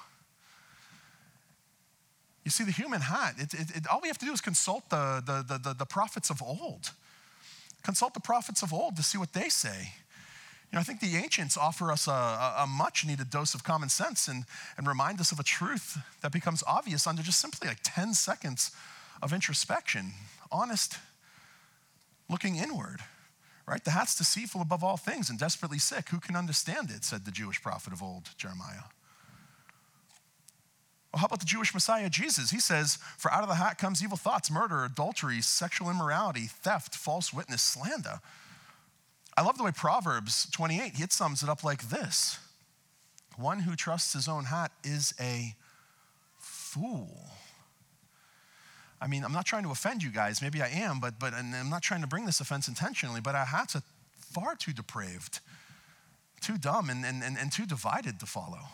You 2.44 2.50
see, 2.50 2.64
the 2.64 2.72
human 2.72 3.02
heart, 3.02 3.34
it, 3.38 3.52
it, 3.52 3.76
it, 3.76 3.86
all 3.88 4.00
we 4.00 4.08
have 4.08 4.18
to 4.18 4.24
do 4.24 4.32
is 4.32 4.40
consult 4.40 4.88
the, 4.88 5.22
the, 5.24 5.58
the, 5.58 5.74
the, 5.74 5.84
prophets 5.84 6.30
of 6.30 6.42
old. 6.42 6.90
Consult 7.82 8.14
the 8.14 8.20
prophets 8.20 8.62
of 8.62 8.72
old 8.72 8.96
to 8.96 9.02
see 9.02 9.18
what 9.18 9.34
they 9.34 9.48
say. 9.50 9.92
You 10.70 10.76
know, 10.76 10.80
I 10.80 10.84
think 10.84 11.00
the 11.00 11.16
ancients 11.16 11.56
offer 11.56 11.90
us 11.90 12.06
a, 12.06 12.10
a, 12.10 12.66
much 12.66 13.04
needed 13.04 13.28
dose 13.28 13.54
of 13.54 13.64
common 13.64 13.88
sense 13.88 14.28
and, 14.28 14.44
and 14.78 14.86
remind 14.86 15.20
us 15.20 15.32
of 15.32 15.40
a 15.40 15.42
truth 15.42 15.98
that 16.22 16.32
becomes 16.32 16.62
obvious 16.66 17.06
under 17.06 17.22
just 17.22 17.40
simply 17.40 17.68
like 17.68 17.80
10 17.82 18.14
seconds 18.14 18.70
of 19.20 19.32
introspection, 19.32 20.12
honest 20.50 20.96
looking 22.28 22.56
inward. 22.56 23.00
Right? 23.66 23.84
The 23.84 23.90
heart's 23.90 24.16
deceitful 24.16 24.62
above 24.62 24.82
all 24.82 24.96
things 24.96 25.28
and 25.28 25.38
desperately 25.38 25.78
sick. 25.78 26.08
Who 26.08 26.18
can 26.18 26.36
understand 26.36 26.90
it? 26.90 27.04
said 27.04 27.24
the 27.24 27.30
Jewish 27.30 27.62
prophet 27.62 27.92
of 27.92 28.02
old, 28.02 28.30
Jeremiah. 28.36 28.84
Well, 31.12 31.20
how 31.20 31.26
about 31.26 31.40
the 31.40 31.46
Jewish 31.46 31.74
Messiah, 31.74 32.08
Jesus? 32.08 32.50
He 32.50 32.60
says, 32.60 32.98
For 33.18 33.32
out 33.32 33.42
of 33.42 33.48
the 33.48 33.56
heart 33.56 33.78
comes 33.78 34.02
evil 34.02 34.16
thoughts, 34.16 34.50
murder, 34.50 34.84
adultery, 34.84 35.40
sexual 35.40 35.90
immorality, 35.90 36.46
theft, 36.46 36.94
false 36.94 37.32
witness, 37.32 37.62
slander. 37.62 38.20
I 39.36 39.42
love 39.42 39.58
the 39.58 39.64
way 39.64 39.72
Proverbs 39.74 40.48
28, 40.50 41.00
it 41.00 41.12
sums 41.12 41.42
it 41.42 41.48
up 41.48 41.64
like 41.64 41.88
this 41.88 42.38
One 43.36 43.60
who 43.60 43.74
trusts 43.74 44.12
his 44.12 44.28
own 44.28 44.44
heart 44.44 44.70
is 44.84 45.14
a 45.20 45.54
fool. 46.38 47.30
I 49.00 49.06
mean, 49.06 49.24
I'm 49.24 49.32
not 49.32 49.46
trying 49.46 49.62
to 49.64 49.70
offend 49.70 50.02
you 50.02 50.10
guys. 50.10 50.42
Maybe 50.42 50.60
I 50.60 50.68
am, 50.68 51.00
but, 51.00 51.18
but 51.18 51.32
I'm 51.32 51.70
not 51.70 51.82
trying 51.82 52.02
to 52.02 52.06
bring 52.06 52.26
this 52.26 52.40
offense 52.40 52.68
intentionally, 52.68 53.20
but 53.20 53.34
our 53.34 53.46
hearts 53.46 53.74
are 53.74 53.82
far 54.12 54.54
too 54.54 54.72
depraved, 54.72 55.40
too 56.40 56.58
dumb, 56.58 56.90
and, 56.90 57.04
and, 57.04 57.22
and, 57.22 57.38
and 57.38 57.50
too 57.50 57.64
divided 57.64 58.20
to 58.20 58.26
follow. 58.26 58.68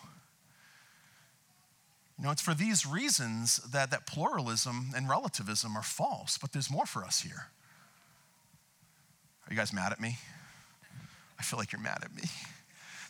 You 2.18 2.24
know, 2.24 2.30
it's 2.30 2.42
for 2.42 2.54
these 2.54 2.86
reasons 2.86 3.58
that, 3.58 3.90
that 3.90 4.06
pluralism 4.06 4.92
and 4.96 5.08
relativism 5.08 5.76
are 5.76 5.82
false, 5.82 6.38
but 6.38 6.52
there's 6.52 6.70
more 6.70 6.86
for 6.86 7.04
us 7.04 7.20
here. 7.20 7.48
Are 9.46 9.52
you 9.52 9.56
guys 9.56 9.72
mad 9.72 9.92
at 9.92 10.00
me? 10.00 10.18
I 11.38 11.42
feel 11.42 11.58
like 11.58 11.72
you're 11.72 11.80
mad 11.80 11.98
at 12.02 12.14
me. 12.14 12.22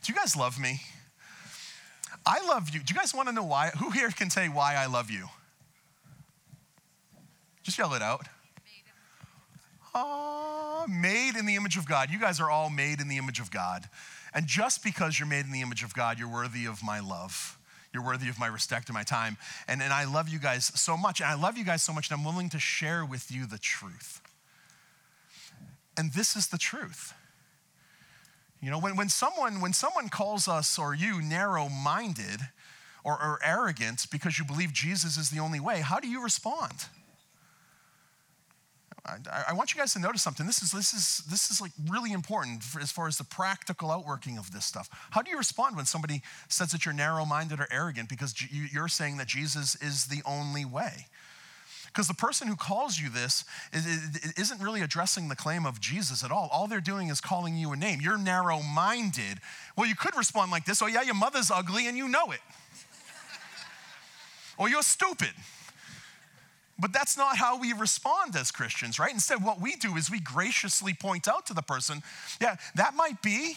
Do 0.03 0.12
you 0.12 0.19
guys 0.19 0.37
love 0.37 0.59
me? 0.59 0.81
I 2.25 2.45
love 2.47 2.71
you. 2.71 2.81
Do 2.81 2.92
you 2.92 2.99
guys 2.99 3.14
want 3.14 3.29
to 3.29 3.35
know 3.35 3.45
why? 3.45 3.71
Who 3.79 3.90
here 3.90 4.11
can 4.11 4.31
say 4.31 4.49
why 4.49 4.75
I 4.75 4.87
love 4.87 5.11
you? 5.11 5.29
Just 7.62 7.79
yell 7.79 7.95
it 7.95 8.03
out. 8.03 8.27
Ah, 9.95 10.85
made 10.88 11.37
in 11.38 11.47
the 11.47 11.55
image 11.55 11.77
of 11.77 11.88
God. 11.88 12.11
You 12.11 12.19
guys 12.19 12.38
are 12.38 12.51
all 12.51 12.69
made 12.69 13.01
in 13.01 13.09
the 13.09 13.16
image 13.16 13.40
of 13.40 13.51
God. 13.51 13.88
And 14.35 14.47
just 14.47 14.85
because 14.85 15.19
you're 15.19 15.29
made 15.29 15.47
in 15.47 15.53
the 15.53 15.62
image 15.62 15.83
of 15.83 15.95
God, 15.95 16.19
you're 16.19 16.31
worthy 16.31 16.66
of 16.66 16.83
my 16.85 17.01
love. 17.01 17.56
You're 17.97 18.05
worthy 18.05 18.29
of 18.29 18.39
my 18.39 18.47
respect 18.47 18.91
and 18.91 18.95
my 18.95 19.05
time. 19.05 19.39
And, 19.67 19.81
and 19.81 19.91
I 19.91 20.05
love 20.05 20.29
you 20.29 20.39
guys 20.39 20.71
so 20.79 20.99
much. 20.99 21.21
And 21.21 21.31
I 21.31 21.35
love 21.35 21.57
you 21.57 21.65
guys 21.65 21.83
so 21.83 21.95
much, 21.95 22.11
and 22.11 22.21
I'm 22.21 22.27
willing 22.27 22.51
to 22.51 22.59
share 22.59 23.07
with 23.07 23.33
you 23.33 23.47
the 23.47 23.57
truth. 23.57 24.21
And 25.97 26.13
this 26.13 26.37
is 26.37 26.49
the 26.49 26.59
truth. 26.59 27.15
You 28.61 28.71
know, 28.71 28.79
when, 28.79 28.97
when, 28.97 29.09
someone, 29.09 29.63
when 29.63 29.73
someone 29.73 30.11
calls 30.11 30.47
us 30.47 30.79
or 30.79 30.95
you 30.95 31.23
narrow 31.23 31.71
minded 31.71 32.41
or, 33.03 33.15
or 33.15 33.41
arrogant 33.43 34.09
because 34.13 34.39
you 34.39 34.45
believe 34.45 34.75
Jesus 34.75 35.17
is 35.17 35.31
the 35.31 35.41
only 35.41 35.59
way, 35.59 35.81
how 35.81 35.99
do 35.99 36.07
you 36.07 36.23
respond? 36.23 36.75
I, 39.07 39.45
I, 39.49 39.53
want 39.53 39.73
you 39.73 39.79
guys 39.79 39.92
to 39.92 39.99
notice 40.01 40.23
something. 40.23 40.47
This 40.47 40.62
is, 40.62 40.73
this 40.73 40.92
is, 40.92 41.23
this 41.31 41.51
is 41.51 41.61
like 41.61 41.71
really 41.88 42.12
important 42.12 42.62
as 42.81 42.90
far 42.90 43.07
as 43.07 43.19
the 43.19 43.25
practical 43.25 43.90
outworking 43.90 44.37
of 44.37 44.53
this 44.53 44.64
stuff. 44.64 44.88
How 45.11 45.23
do 45.23 45.31
you 45.31 45.38
respond 45.38 45.77
when 45.77 45.87
somebody 45.87 46.23
says 46.49 46.73
that 46.73 46.85
you're 46.85 46.95
narrow 46.95 47.25
minded 47.25 47.61
or 47.61 47.69
arrogant 47.71 48.09
because 48.09 48.35
you're 48.51 48.88
saying 48.88 49.19
that 49.19 49.29
Jesus 49.29 49.77
is 49.77 50.07
the 50.07 50.23
only 50.27 50.64
way? 50.64 51.07
Because 51.87 52.09
the 52.09 52.14
person 52.14 52.47
who 52.47 52.57
calls 52.57 52.99
you 52.99 53.09
this 53.09 53.45
isn't 54.37 54.61
really 54.61 54.83
addressing 54.83 55.29
the 55.29 55.37
claim 55.37 55.64
of 55.64 55.81
Jesus 55.81 56.23
at 56.23 56.31
all. 56.31 56.51
All 56.53 56.66
they're 56.66 56.81
doing 56.81 57.09
is 57.09 57.23
calling 57.23 57.57
you 57.57 57.73
a 57.73 57.77
name. 57.77 58.01
You're 58.03 58.19
narrow 58.19 58.61
minded. 58.61 59.38
Well, 59.77 59.87
you 59.87 59.95
could 59.95 60.14
respond 60.14 60.51
like 60.51 60.66
this 60.66 60.83
Oh, 60.83 60.87
yeah, 60.87 61.03
your 61.03 61.14
mother's 61.14 61.51
ugly 61.51 61.87
and 61.87 61.97
you 61.97 62.07
know 62.09 62.33
it. 62.33 62.40
or 64.59 64.69
you're 64.69 64.83
stupid. 64.83 65.31
But 66.79 66.93
that's 66.93 67.17
not 67.17 67.39
how 67.39 67.59
we 67.59 67.73
respond 67.73 68.37
as 68.37 68.51
Christians, 68.51 68.99
right? 68.99 69.12
Instead, 69.12 69.43
what 69.43 69.61
we 69.61 69.77
do 69.77 69.97
is 69.97 70.11
we 70.11 70.21
graciously 70.21 70.93
point 70.93 71.27
out 71.27 71.47
to 71.47 71.55
the 71.55 71.62
person, 71.62 72.03
yeah, 72.41 72.57
that 72.75 72.95
might 72.95 73.23
be, 73.23 73.57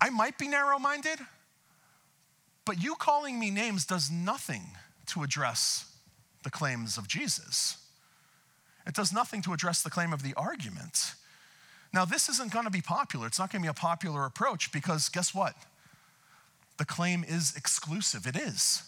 I 0.00 0.10
might 0.10 0.36
be 0.36 0.46
narrow 0.46 0.78
minded, 0.78 1.18
but 2.66 2.82
you 2.82 2.94
calling 2.94 3.38
me 3.38 3.50
names 3.50 3.86
does 3.86 4.10
nothing 4.10 4.62
to 5.06 5.22
address 5.22 5.90
the 6.42 6.50
claims 6.50 6.98
of 6.98 7.08
Jesus. 7.08 7.78
It 8.86 8.94
does 8.94 9.12
nothing 9.12 9.40
to 9.42 9.52
address 9.52 9.82
the 9.82 9.90
claim 9.90 10.12
of 10.12 10.22
the 10.22 10.34
argument. 10.34 11.14
Now, 11.92 12.04
this 12.04 12.28
isn't 12.28 12.52
going 12.52 12.66
to 12.66 12.70
be 12.70 12.82
popular. 12.82 13.26
It's 13.26 13.38
not 13.38 13.50
going 13.50 13.62
to 13.62 13.66
be 13.66 13.70
a 13.70 13.74
popular 13.74 14.26
approach 14.26 14.72
because 14.72 15.08
guess 15.08 15.34
what? 15.34 15.54
the 16.80 16.86
claim 16.86 17.22
is 17.28 17.54
exclusive. 17.56 18.26
It 18.26 18.36
is. 18.36 18.82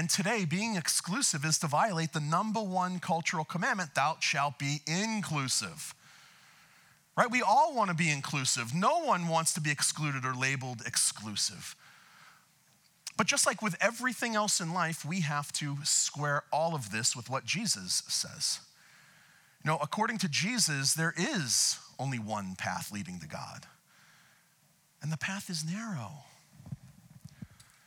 And 0.00 0.08
today, 0.08 0.46
being 0.46 0.76
exclusive 0.76 1.44
is 1.44 1.58
to 1.58 1.66
violate 1.66 2.14
the 2.14 2.20
number 2.20 2.62
one 2.62 3.00
cultural 3.00 3.44
commandment 3.44 3.94
thou 3.94 4.16
shalt 4.20 4.58
be 4.58 4.78
inclusive. 4.86 5.94
Right? 7.18 7.30
We 7.30 7.42
all 7.42 7.74
want 7.74 7.90
to 7.90 7.94
be 7.94 8.10
inclusive. 8.10 8.74
No 8.74 9.00
one 9.00 9.28
wants 9.28 9.52
to 9.52 9.60
be 9.60 9.70
excluded 9.70 10.24
or 10.24 10.34
labeled 10.34 10.80
exclusive. 10.86 11.76
But 13.18 13.26
just 13.26 13.46
like 13.46 13.60
with 13.60 13.76
everything 13.78 14.34
else 14.34 14.58
in 14.58 14.72
life, 14.72 15.04
we 15.04 15.20
have 15.20 15.52
to 15.52 15.76
square 15.84 16.44
all 16.50 16.74
of 16.74 16.92
this 16.92 17.14
with 17.14 17.28
what 17.28 17.44
Jesus 17.44 18.02
says. 18.08 18.60
You 19.62 19.70
know, 19.70 19.78
according 19.82 20.16
to 20.20 20.30
Jesus, 20.30 20.94
there 20.94 21.12
is 21.14 21.78
only 21.98 22.18
one 22.18 22.54
path 22.56 22.90
leading 22.90 23.20
to 23.20 23.28
God, 23.28 23.66
and 25.02 25.12
the 25.12 25.18
path 25.18 25.50
is 25.50 25.62
narrow. 25.62 26.24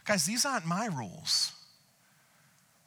Guys, 0.06 0.28
these 0.28 0.46
aren't 0.46 0.68
my 0.68 0.86
rules. 0.86 1.54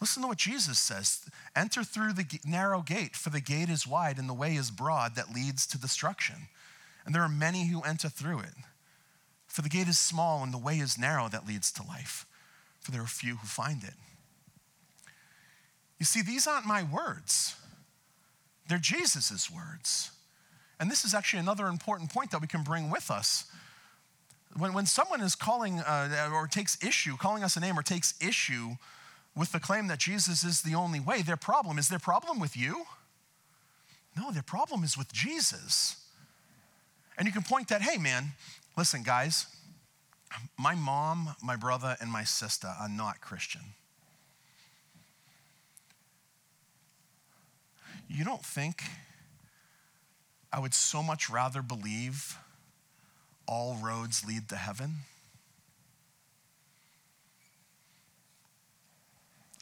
Listen 0.00 0.22
to 0.22 0.28
what 0.28 0.38
Jesus 0.38 0.78
says 0.78 1.28
Enter 1.54 1.82
through 1.82 2.12
the 2.12 2.26
narrow 2.44 2.82
gate, 2.82 3.16
for 3.16 3.30
the 3.30 3.40
gate 3.40 3.68
is 3.68 3.87
wide 3.87 4.18
and 4.18 4.28
the 4.28 4.35
way 4.35 4.54
is 4.56 4.70
broad 4.70 5.14
that 5.16 5.35
leads 5.35 5.66
to 5.68 5.78
destruction. 5.78 6.48
And 7.04 7.14
there 7.14 7.22
are 7.22 7.28
many 7.28 7.68
who 7.68 7.82
enter 7.82 8.09
through 8.09 8.40
it. 8.40 8.54
For 9.46 9.62
the 9.62 9.68
gate 9.68 9.88
is 9.88 9.98
small 9.98 10.42
and 10.42 10.52
the 10.52 10.59
way 10.59 10.78
is 10.78 10.98
narrow 10.98 11.28
that 11.28 11.46
leads 11.46 11.72
to 11.72 11.82
life, 11.82 12.26
for 12.80 12.90
there 12.90 13.00
are 13.00 13.06
few 13.06 13.37
who 13.37 13.46
find 13.46 13.82
it. 13.82 13.94
You 15.98 16.04
see, 16.04 16.20
these 16.20 16.46
aren't 16.46 16.66
my 16.66 16.82
words, 16.82 17.56
they're 18.68 18.78
Jesus' 18.78 19.50
words. 19.50 20.11
And 20.78 20.90
this 20.90 21.06
is 21.06 21.14
actually 21.14 21.40
another 21.40 21.68
important 21.68 22.12
point 22.12 22.32
that 22.32 22.42
we 22.42 22.46
can 22.46 22.62
bring 22.62 22.90
with 22.90 23.11
us. 23.11 23.46
When, 24.59 24.74
when 24.74 24.85
someone 24.85 25.22
is 25.22 25.35
calling 25.35 25.78
uh, 25.78 26.28
or 26.35 26.46
takes 26.46 26.76
issue, 26.85 27.16
calling 27.16 27.42
us 27.42 27.56
a 27.56 27.61
name 27.61 27.78
or 27.78 27.82
takes 27.82 28.12
issue 28.20 28.76
with 29.37 29.53
the 29.53 29.61
claim 29.61 29.87
that 29.88 29.99
Jesus 29.99 30.42
is 30.42 30.62
the 30.62 30.75
only 30.75 30.99
way, 30.99 31.22
their 31.22 31.37
problem 31.37 31.79
is 31.79 31.88
their 31.88 31.99
problem 31.99 32.40
with 32.40 32.57
you? 32.57 32.87
No, 34.16 34.33
their 34.33 34.42
problem 34.42 34.83
is 34.83 34.96
with 34.96 35.12
Jesus. 35.12 35.96
And 37.18 37.27
you 37.27 37.33
can 37.33 37.42
point 37.42 37.68
that, 37.68 37.83
hey 37.83 37.99
man, 37.99 38.33
listen, 38.77 39.03
guys, 39.03 39.46
my 40.59 40.75
mom, 40.75 41.35
my 41.42 41.55
brother, 41.55 41.96
and 42.01 42.11
my 42.11 42.25
sister 42.25 42.68
are 42.81 42.88
not 42.88 43.20
Christian. 43.20 43.61
You 48.09 48.25
don't 48.25 48.44
think 48.44 48.83
I 50.53 50.61
would 50.61 50.75
so 50.75 51.03
much 51.03 51.29
rather 51.29 51.61
believe 51.61 52.38
all 53.46 53.77
roads 53.77 54.25
lead 54.27 54.49
to 54.49 54.57
heaven? 54.57 54.96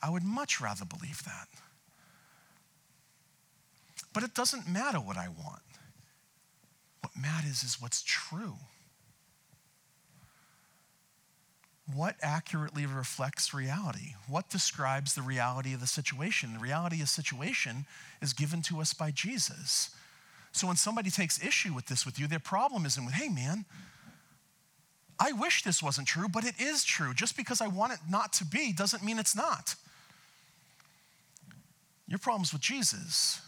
I 0.04 0.10
would 0.10 0.22
much 0.22 0.60
rather 0.60 0.84
believe 0.84 1.24
that. 1.24 1.48
But 4.12 4.22
it 4.22 4.34
doesn't 4.34 4.68
matter 4.68 4.98
what 4.98 5.16
I 5.16 5.28
want. 5.28 5.62
What 7.00 7.12
matters 7.18 7.62
is 7.62 7.80
what's 7.80 8.02
true. 8.02 8.56
What 11.94 12.16
accurately 12.20 12.84
reflects 12.84 13.54
reality? 13.54 14.14
What 14.28 14.50
describes 14.50 15.14
the 15.14 15.22
reality 15.22 15.72
of 15.72 15.80
the 15.80 15.86
situation? 15.86 16.52
The 16.52 16.58
reality 16.60 17.00
of 17.00 17.08
situation 17.08 17.86
is 18.20 18.34
given 18.34 18.60
to 18.62 18.80
us 18.80 18.92
by 18.92 19.10
Jesus. 19.10 19.90
So 20.52 20.66
when 20.66 20.76
somebody 20.76 21.10
takes 21.10 21.42
issue 21.42 21.72
with 21.72 21.86
this 21.86 22.04
with 22.04 22.18
you, 22.18 22.26
their 22.26 22.38
problem 22.38 22.84
isn't 22.84 23.04
with, 23.04 23.14
hey 23.14 23.28
man, 23.28 23.64
I 25.18 25.32
wish 25.32 25.62
this 25.62 25.82
wasn't 25.82 26.08
true, 26.08 26.28
but 26.28 26.44
it 26.44 26.60
is 26.60 26.84
true. 26.84 27.14
Just 27.14 27.36
because 27.36 27.62
I 27.62 27.68
want 27.68 27.94
it 27.94 28.00
not 28.08 28.34
to 28.34 28.44
be 28.44 28.72
doesn't 28.72 29.02
mean 29.02 29.18
it's 29.18 29.36
not. 29.36 29.76
Your 32.06 32.18
problem's 32.18 32.52
with 32.52 32.62
Jesus. 32.62 33.40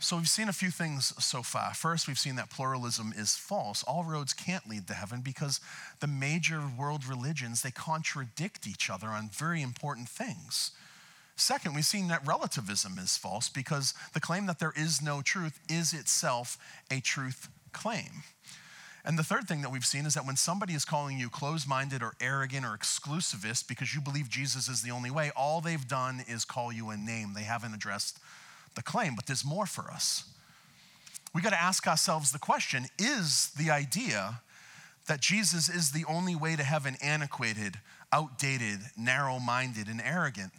So 0.00 0.16
we've 0.16 0.28
seen 0.28 0.48
a 0.48 0.52
few 0.52 0.70
things 0.70 1.14
so 1.24 1.42
far. 1.42 1.74
First, 1.74 2.08
we've 2.08 2.18
seen 2.18 2.34
that 2.34 2.50
pluralism 2.50 3.12
is 3.16 3.36
false. 3.36 3.84
All 3.84 4.02
roads 4.02 4.32
can't 4.32 4.68
lead 4.68 4.88
to 4.88 4.94
heaven 4.94 5.20
because 5.20 5.60
the 6.00 6.08
major 6.08 6.60
world 6.76 7.06
religions, 7.06 7.62
they 7.62 7.70
contradict 7.70 8.66
each 8.66 8.90
other 8.90 9.08
on 9.08 9.30
very 9.32 9.62
important 9.62 10.08
things. 10.08 10.72
Second, 11.36 11.74
we've 11.74 11.84
seen 11.84 12.08
that 12.08 12.26
relativism 12.26 12.98
is 12.98 13.16
false 13.16 13.48
because 13.48 13.94
the 14.12 14.20
claim 14.20 14.46
that 14.46 14.58
there 14.58 14.72
is 14.76 15.00
no 15.00 15.22
truth 15.22 15.60
is 15.68 15.92
itself 15.92 16.58
a 16.90 17.00
truth 17.00 17.48
claim. 17.72 18.24
And 19.04 19.18
the 19.18 19.24
third 19.24 19.48
thing 19.48 19.62
that 19.62 19.72
we've 19.72 19.84
seen 19.84 20.06
is 20.06 20.14
that 20.14 20.26
when 20.26 20.36
somebody 20.36 20.74
is 20.74 20.84
calling 20.84 21.18
you 21.18 21.28
closed 21.28 21.66
minded 21.66 22.02
or 22.02 22.14
arrogant 22.20 22.64
or 22.64 22.76
exclusivist 22.76 23.66
because 23.66 23.94
you 23.94 24.00
believe 24.00 24.28
Jesus 24.28 24.68
is 24.68 24.82
the 24.82 24.92
only 24.92 25.10
way, 25.10 25.32
all 25.36 25.60
they've 25.60 25.88
done 25.88 26.22
is 26.28 26.44
call 26.44 26.72
you 26.72 26.90
a 26.90 26.96
name. 26.96 27.32
They 27.34 27.42
haven't 27.42 27.74
addressed 27.74 28.18
the 28.76 28.82
claim, 28.82 29.16
but 29.16 29.26
there's 29.26 29.44
more 29.44 29.66
for 29.66 29.90
us. 29.90 30.24
We 31.34 31.42
got 31.42 31.50
to 31.50 31.60
ask 31.60 31.86
ourselves 31.86 32.30
the 32.30 32.38
question 32.38 32.86
is 32.98 33.50
the 33.58 33.70
idea 33.70 34.40
that 35.08 35.20
Jesus 35.20 35.68
is 35.68 35.90
the 35.90 36.04
only 36.08 36.36
way 36.36 36.54
to 36.54 36.62
heaven 36.62 36.96
antiquated, 37.02 37.78
outdated, 38.12 38.80
narrow 38.96 39.40
minded, 39.40 39.88
and 39.88 40.00
arrogant? 40.00 40.52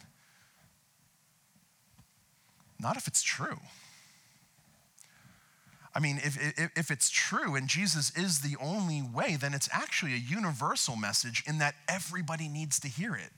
Not 2.80 2.98
if 2.98 3.08
it's 3.08 3.24
true. 3.24 3.60
I 5.96 6.00
mean, 6.00 6.18
if, 6.24 6.38
if, 6.58 6.72
if, 6.76 6.92
it's 6.92 7.10
true 7.10 7.56
and 7.56 7.68
Jesus 7.68 8.16
is 8.18 8.40
the 8.40 8.56
only 8.60 9.04
way, 9.04 9.36
then 9.40 9.54
it's 9.54 9.70
actually 9.72 10.14
a 10.14 10.18
universal 10.18 10.96
message 10.96 11.44
in 11.48 11.60
that 11.60 11.76
everybody 11.88 12.48
needs 12.48 12.80
to 12.80 12.88
hear 12.88 13.16
it. 13.16 13.30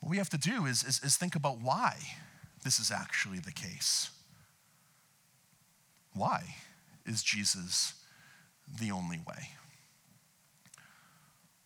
What 0.00 0.10
we 0.10 0.16
have 0.18 0.30
to 0.30 0.38
do 0.38 0.66
is, 0.66 0.82
is, 0.82 1.00
is 1.02 1.16
think 1.16 1.36
about 1.36 1.60
why 1.60 1.96
this 2.64 2.80
is 2.80 2.90
actually 2.90 3.38
the 3.38 3.52
case. 3.52 4.10
Why 6.12 6.56
is 7.06 7.22
Jesus 7.22 7.94
the 8.80 8.90
only 8.90 9.18
way? 9.18 9.50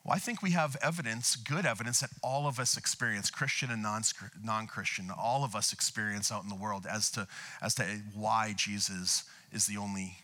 Well, 0.04 0.16
I 0.16 0.18
think 0.18 0.42
we 0.42 0.50
have 0.50 0.76
evidence, 0.82 1.36
good 1.36 1.64
evidence, 1.64 2.00
that 2.00 2.10
all 2.22 2.48
of 2.48 2.58
us 2.58 2.76
experience, 2.76 3.30
Christian 3.30 3.70
and 3.70 3.82
non 3.82 4.66
Christian, 4.66 5.10
all 5.16 5.44
of 5.44 5.54
us 5.54 5.72
experience 5.72 6.32
out 6.32 6.42
in 6.42 6.48
the 6.48 6.56
world 6.56 6.86
as 6.90 7.10
to, 7.12 7.28
as 7.60 7.74
to 7.76 7.84
why 8.14 8.52
Jesus 8.56 9.24
is 9.52 9.66
the 9.66 9.76
only 9.76 10.16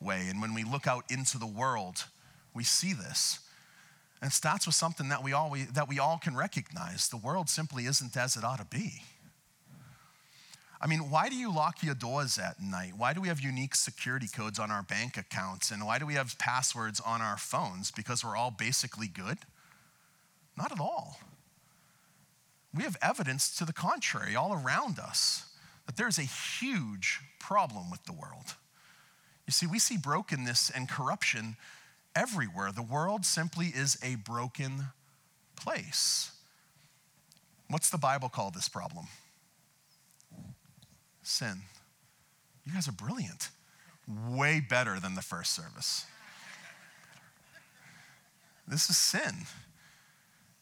way. 0.00 0.26
And 0.28 0.42
when 0.42 0.52
we 0.52 0.64
look 0.64 0.86
out 0.86 1.04
into 1.10 1.38
the 1.38 1.46
world, 1.46 2.04
we 2.52 2.62
see 2.62 2.92
this. 2.92 3.40
And 4.20 4.30
it 4.30 4.34
starts 4.34 4.66
with 4.66 4.74
something 4.74 5.08
that 5.08 5.24
we, 5.24 5.32
all, 5.32 5.56
that 5.72 5.88
we 5.88 5.98
all 5.98 6.18
can 6.18 6.36
recognize 6.36 7.08
the 7.08 7.16
world 7.16 7.48
simply 7.48 7.86
isn't 7.86 8.16
as 8.16 8.36
it 8.36 8.44
ought 8.44 8.58
to 8.58 8.66
be. 8.66 9.02
I 10.82 10.88
mean, 10.88 11.10
why 11.10 11.28
do 11.28 11.36
you 11.36 11.54
lock 11.54 11.84
your 11.84 11.94
doors 11.94 12.38
at 12.38 12.60
night? 12.60 12.94
Why 12.96 13.12
do 13.12 13.20
we 13.20 13.28
have 13.28 13.40
unique 13.40 13.76
security 13.76 14.26
codes 14.26 14.58
on 14.58 14.72
our 14.72 14.82
bank 14.82 15.16
accounts? 15.16 15.70
And 15.70 15.86
why 15.86 16.00
do 16.00 16.06
we 16.06 16.14
have 16.14 16.36
passwords 16.40 16.98
on 16.98 17.22
our 17.22 17.38
phones? 17.38 17.92
Because 17.92 18.24
we're 18.24 18.36
all 18.36 18.50
basically 18.50 19.06
good? 19.06 19.38
Not 20.58 20.72
at 20.72 20.80
all. 20.80 21.20
We 22.74 22.82
have 22.82 22.96
evidence 23.00 23.54
to 23.58 23.64
the 23.64 23.72
contrary 23.72 24.34
all 24.34 24.52
around 24.52 24.98
us 24.98 25.44
that 25.86 25.96
there's 25.96 26.18
a 26.18 26.22
huge 26.22 27.20
problem 27.38 27.88
with 27.88 28.02
the 28.04 28.12
world. 28.12 28.56
You 29.46 29.52
see, 29.52 29.66
we 29.66 29.78
see 29.78 29.96
brokenness 29.96 30.68
and 30.74 30.88
corruption 30.88 31.56
everywhere. 32.16 32.72
The 32.72 32.82
world 32.82 33.24
simply 33.24 33.66
is 33.66 33.98
a 34.02 34.16
broken 34.16 34.88
place. 35.54 36.32
What's 37.68 37.90
the 37.90 37.98
Bible 37.98 38.28
call 38.28 38.50
this 38.50 38.68
problem? 38.68 39.06
Sin. 41.22 41.62
You 42.64 42.72
guys 42.72 42.88
are 42.88 42.92
brilliant. 42.92 43.48
Way 44.28 44.60
better 44.60 45.00
than 45.00 45.14
the 45.14 45.22
first 45.22 45.52
service. 45.52 46.06
This 48.66 48.88
is 48.88 48.96
sin. 48.96 49.46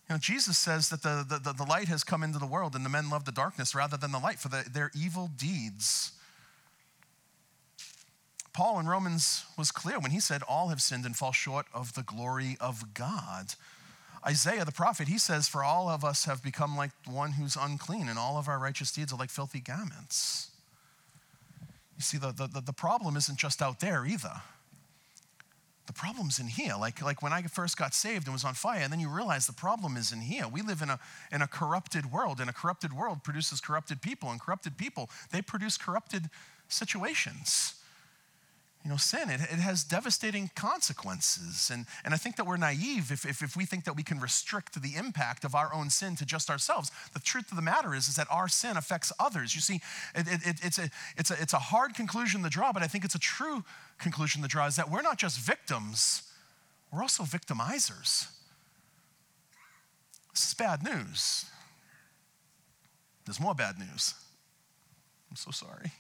You 0.09 0.15
know, 0.15 0.19
Jesus 0.19 0.59
says 0.59 0.89
that 0.89 1.03
the, 1.03 1.25
the, 1.29 1.53
the 1.53 1.65
light 1.65 1.89
has 1.89 2.03
come 2.03 2.23
into 2.23 2.39
the 2.39 2.47
world 2.47 2.75
and 2.75 2.85
the 2.85 2.91
men 2.91 3.11
love 3.11 3.25
the 3.25 3.33
darkness 3.33 3.75
rather 3.75 3.97
than 3.97 4.11
the 4.11 4.19
light 4.19 4.39
for 4.39 4.49
the, 4.49 4.65
their 4.71 4.91
evil 4.95 5.31
deeds. 5.37 6.13
Paul 8.53 8.81
in 8.81 8.87
Romans 8.87 9.45
was 9.57 9.71
clear 9.71 10.01
when 10.01 10.11
he 10.11 10.21
said, 10.21 10.43
All 10.49 10.69
have 10.69 10.83
sinned 10.83 11.07
and 11.07 11.17
fall 11.17 11.33
short 11.33 11.67
of 11.73 11.95
the 11.95 12.03
glory 12.03 12.57
of 12.61 12.93
God. 12.95 13.55
Isaiah 14.27 14.65
the 14.65 14.73
prophet, 14.73 15.09
he 15.09 15.19
says, 15.19 15.49
For 15.49 15.63
all 15.63 15.89
of 15.89 16.05
us 16.05 16.25
have 16.25 16.43
become 16.43 16.77
like 16.77 16.91
one 17.07 17.33
who's 17.33 17.57
unclean, 17.57 18.09
and 18.09 18.19
all 18.19 18.37
of 18.37 18.49
our 18.49 18.59
righteous 18.59 18.93
deeds 18.93 19.13
are 19.13 19.19
like 19.19 19.31
filthy 19.31 19.61
garments. 19.61 20.50
You 22.01 22.03
see, 22.03 22.17
the, 22.17 22.33
the, 22.33 22.63
the 22.63 22.73
problem 22.73 23.15
isn't 23.15 23.39
just 23.39 23.61
out 23.61 23.81
there 23.81 24.07
either. 24.07 24.33
The 25.87 25.93
problem's 25.93 26.39
in 26.39 26.47
here. 26.47 26.73
Like, 26.81 27.03
like 27.03 27.23
when 27.23 27.35
I 27.35 27.43
first 27.43 27.77
got 27.77 27.93
saved 27.93 28.25
and 28.25 28.33
was 28.33 28.43
on 28.43 28.55
fire, 28.55 28.81
and 28.81 28.91
then 28.91 29.01
you 29.01 29.11
realize 29.11 29.47
the 29.47 29.53
problem 29.53 29.99
is 29.99 30.11
in 30.11 30.23
here. 30.23 30.49
We 30.49 30.63
live 30.63 30.81
in 30.81 30.89
a, 30.89 30.99
in 31.31 31.43
a 31.43 31.47
corrupted 31.47 32.11
world, 32.11 32.41
and 32.41 32.49
a 32.49 32.55
corrupted 32.55 32.95
world 32.95 33.23
produces 33.23 33.61
corrupted 33.61 34.01
people, 34.01 34.31
and 34.31 34.41
corrupted 34.41 34.79
people, 34.79 35.11
they 35.31 35.43
produce 35.43 35.77
corrupted 35.77 36.31
situations. 36.69 37.75
You 38.83 38.91
know, 38.91 38.97
sin, 38.97 39.29
it, 39.29 39.41
it 39.43 39.59
has 39.59 39.85
devastating 39.85 40.51
consequences. 40.57 41.71
And, 41.73 41.85
and 42.03 42.15
I 42.15 42.17
think 42.17 42.37
that 42.37 42.47
we're 42.47 42.57
naive 42.57 43.13
if, 43.13 43.27
if, 43.27 43.43
if 43.43 43.55
we 43.55 43.67
think 43.67 43.85
that 43.85 43.95
we 43.95 44.03
can 44.03 44.19
restrict 44.19 44.81
the 44.81 44.95
impact 44.97 45.45
of 45.45 45.55
our 45.55 45.73
own 45.75 45.91
sin 45.91 46.17
to 46.17 46.25
just 46.25 46.49
ourselves. 46.49 46.91
The 47.13 47.21
truth 47.21 47.51
of 47.51 47.57
the 47.57 47.63
matter 47.63 47.95
is, 47.95 48.09
is 48.09 48.17
that 48.17 48.27
our 48.31 48.49
sin 48.49 48.79
affects 48.79 49.13
others. 49.21 49.55
You 49.55 49.61
see, 49.61 49.81
it, 50.15 50.27
it, 50.27 50.65
it's, 50.65 50.79
a, 50.79 50.89
it's, 51.19 51.31
a, 51.31 51.35
it's 51.41 51.53
a 51.53 51.59
hard 51.59 51.95
conclusion 51.95 52.43
to 52.43 52.49
draw, 52.49 52.73
but 52.73 52.83
I 52.83 52.87
think 52.87 53.05
it's 53.05 53.15
a 53.15 53.21
true 53.21 53.65
conclusion 53.99 54.41
to 54.43 54.49
draw 54.49 54.67
is 54.67 54.77
that 54.77 54.91
we're 54.91 55.03
not 55.03 55.19
just 55.19 55.39
victims, 55.39 56.23
we're 56.91 57.03
also 57.03 57.25
victimizers. 57.25 58.29
This 60.33 60.49
is 60.49 60.55
bad 60.55 60.83
news. 60.83 61.45
There's 63.27 63.41
more 63.41 63.55
bad 63.55 63.79
news. 63.79 64.15
I'm 65.31 65.37
so 65.37 65.51
sorry. 65.51 65.93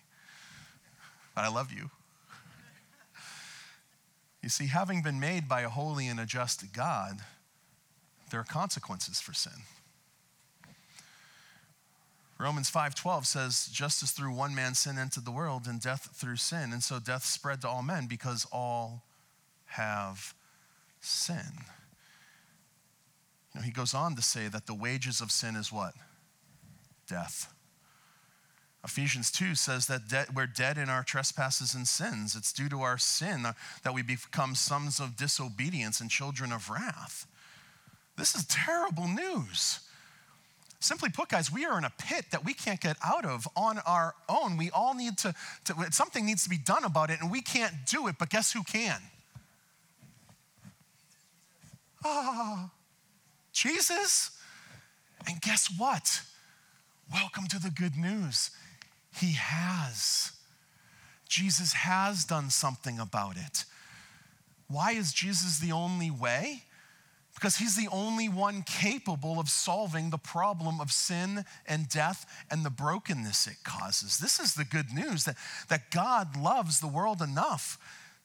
But 1.35 1.45
I 1.45 1.49
love 1.49 1.73
you. 1.73 1.90
You 4.42 4.48
see, 4.48 4.68
having 4.68 5.03
been 5.03 5.20
made 5.20 5.48
by 5.48 5.62
a 5.62 5.68
holy 5.68 6.07
and 6.07 6.18
a 6.18 6.26
just 6.26 6.72
God, 6.72 7.20
there 8.31 8.40
are 8.40 8.44
consequences 8.44 9.20
for 9.20 9.35
sin. 9.35 9.64
Romans 12.38 12.70
5:12 12.70 13.26
says, 13.26 13.66
"Just 13.66 14.03
as 14.03 14.12
through 14.12 14.33
one 14.33 14.55
man 14.55 14.74
sin 14.74 14.96
entered 14.96 15.26
the 15.26 15.31
world, 15.31 15.66
and 15.66 15.79
death 15.79 16.16
through 16.16 16.38
sin, 16.38 16.72
and 16.72 16.83
so 16.83 16.98
death 16.98 17.24
spread 17.24 17.61
to 17.61 17.68
all 17.68 17.83
men 17.83 18.07
because 18.07 18.46
all 18.46 19.05
have 19.66 20.35
sin." 21.03 21.66
You 23.53 23.61
know, 23.61 23.62
he 23.62 23.70
goes 23.70 23.92
on 23.92 24.16
to 24.16 24.22
say 24.22 24.48
that 24.48 24.64
the 24.64 24.74
wages 24.74 25.20
of 25.20 25.31
sin 25.31 25.55
is 25.55 25.70
what? 25.70 25.94
Death. 27.07 27.53
Ephesians 28.83 29.31
2 29.31 29.55
says 29.55 29.87
that 29.87 30.09
de- 30.09 30.27
we're 30.35 30.47
dead 30.47 30.79
in 30.79 30.88
our 30.88 31.03
trespasses 31.03 31.75
and 31.75 31.87
sins. 31.87 32.35
It's 32.35 32.53
due 32.53 32.69
to 32.71 32.81
our 32.81 32.97
sin 32.97 33.43
that 33.83 33.95
we 33.95 34.03
become 34.03 34.55
sons 34.55 35.01
of 35.01 35.16
disobedience 35.16 36.01
and 36.01 36.11
children 36.11 36.51
of 36.51 36.71
wrath. 36.71 37.27
This 38.16 38.35
is 38.35 38.47
terrible 38.47 39.07
news. 39.07 39.81
Simply 40.81 41.11
put, 41.11 41.29
guys, 41.29 41.53
we 41.53 41.66
are 41.66 41.77
in 41.77 41.85
a 41.85 41.93
pit 41.99 42.25
that 42.33 42.43
we 42.43 42.55
can't 42.55 42.81
get 42.81 42.97
out 43.05 43.27
of 43.27 43.47
on 43.55 43.79
our 43.81 44.14
own. 44.31 44.57
We 44.57 44.71
all 44.71 44.95
need 44.95 45.19
to, 45.19 45.35
to 45.66 45.75
something 45.90 46.25
needs 46.25 46.43
to 46.45 46.49
be 46.49 46.57
done 46.57 46.85
about 46.85 47.11
it, 47.11 47.21
and 47.21 47.31
we 47.31 47.43
can't 47.43 47.75
do 47.87 48.09
it, 48.09 48.16
but 48.19 48.31
guess 48.31 48.51
who 48.51 48.62
can? 48.62 48.99
Ah, 52.03 52.71
Jesus. 53.53 54.31
And 55.29 55.38
guess 55.43 55.69
what? 55.77 56.23
Welcome 57.12 57.47
to 57.49 57.59
the 57.59 57.71
good 57.71 57.97
news. 57.97 58.51
He 59.18 59.33
has. 59.33 60.33
Jesus 61.29 61.73
has 61.73 62.25
done 62.25 62.51
something 62.51 62.99
about 62.99 63.37
it. 63.37 63.64
Why 64.68 64.92
is 64.92 65.12
Jesus 65.12 65.59
the 65.59 65.73
only 65.73 66.11
way? 66.11 66.64
Because 67.35 67.57
he's 67.57 67.77
the 67.77 67.88
only 67.90 68.29
one 68.29 68.62
capable 68.62 69.38
of 69.40 69.49
solving 69.49 70.11
the 70.11 70.18
problem 70.18 70.81
of 70.81 70.92
sin 70.92 71.44
and 71.66 71.88
death 71.88 72.27
and 72.51 72.64
the 72.64 72.70
brokenness 72.70 73.46
it 73.46 73.64
causes. 73.64 74.18
This 74.18 74.38
is 74.38 74.55
the 74.55 74.64
good 74.64 74.92
news 74.92 75.25
that, 75.25 75.37
that 75.68 75.90
God 75.90 76.37
loves 76.37 76.81
the 76.81 76.88
world 76.88 77.23
enough 77.23 77.79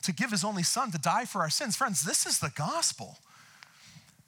to 0.04 0.14
give 0.14 0.32
his 0.32 0.44
only 0.44 0.64
son 0.64 0.92
to 0.92 0.98
die 0.98 1.26
for 1.26 1.42
our 1.42 1.50
sins. 1.50 1.76
Friends, 1.76 2.04
this 2.04 2.26
is 2.26 2.40
the 2.40 2.52
gospel. 2.56 3.18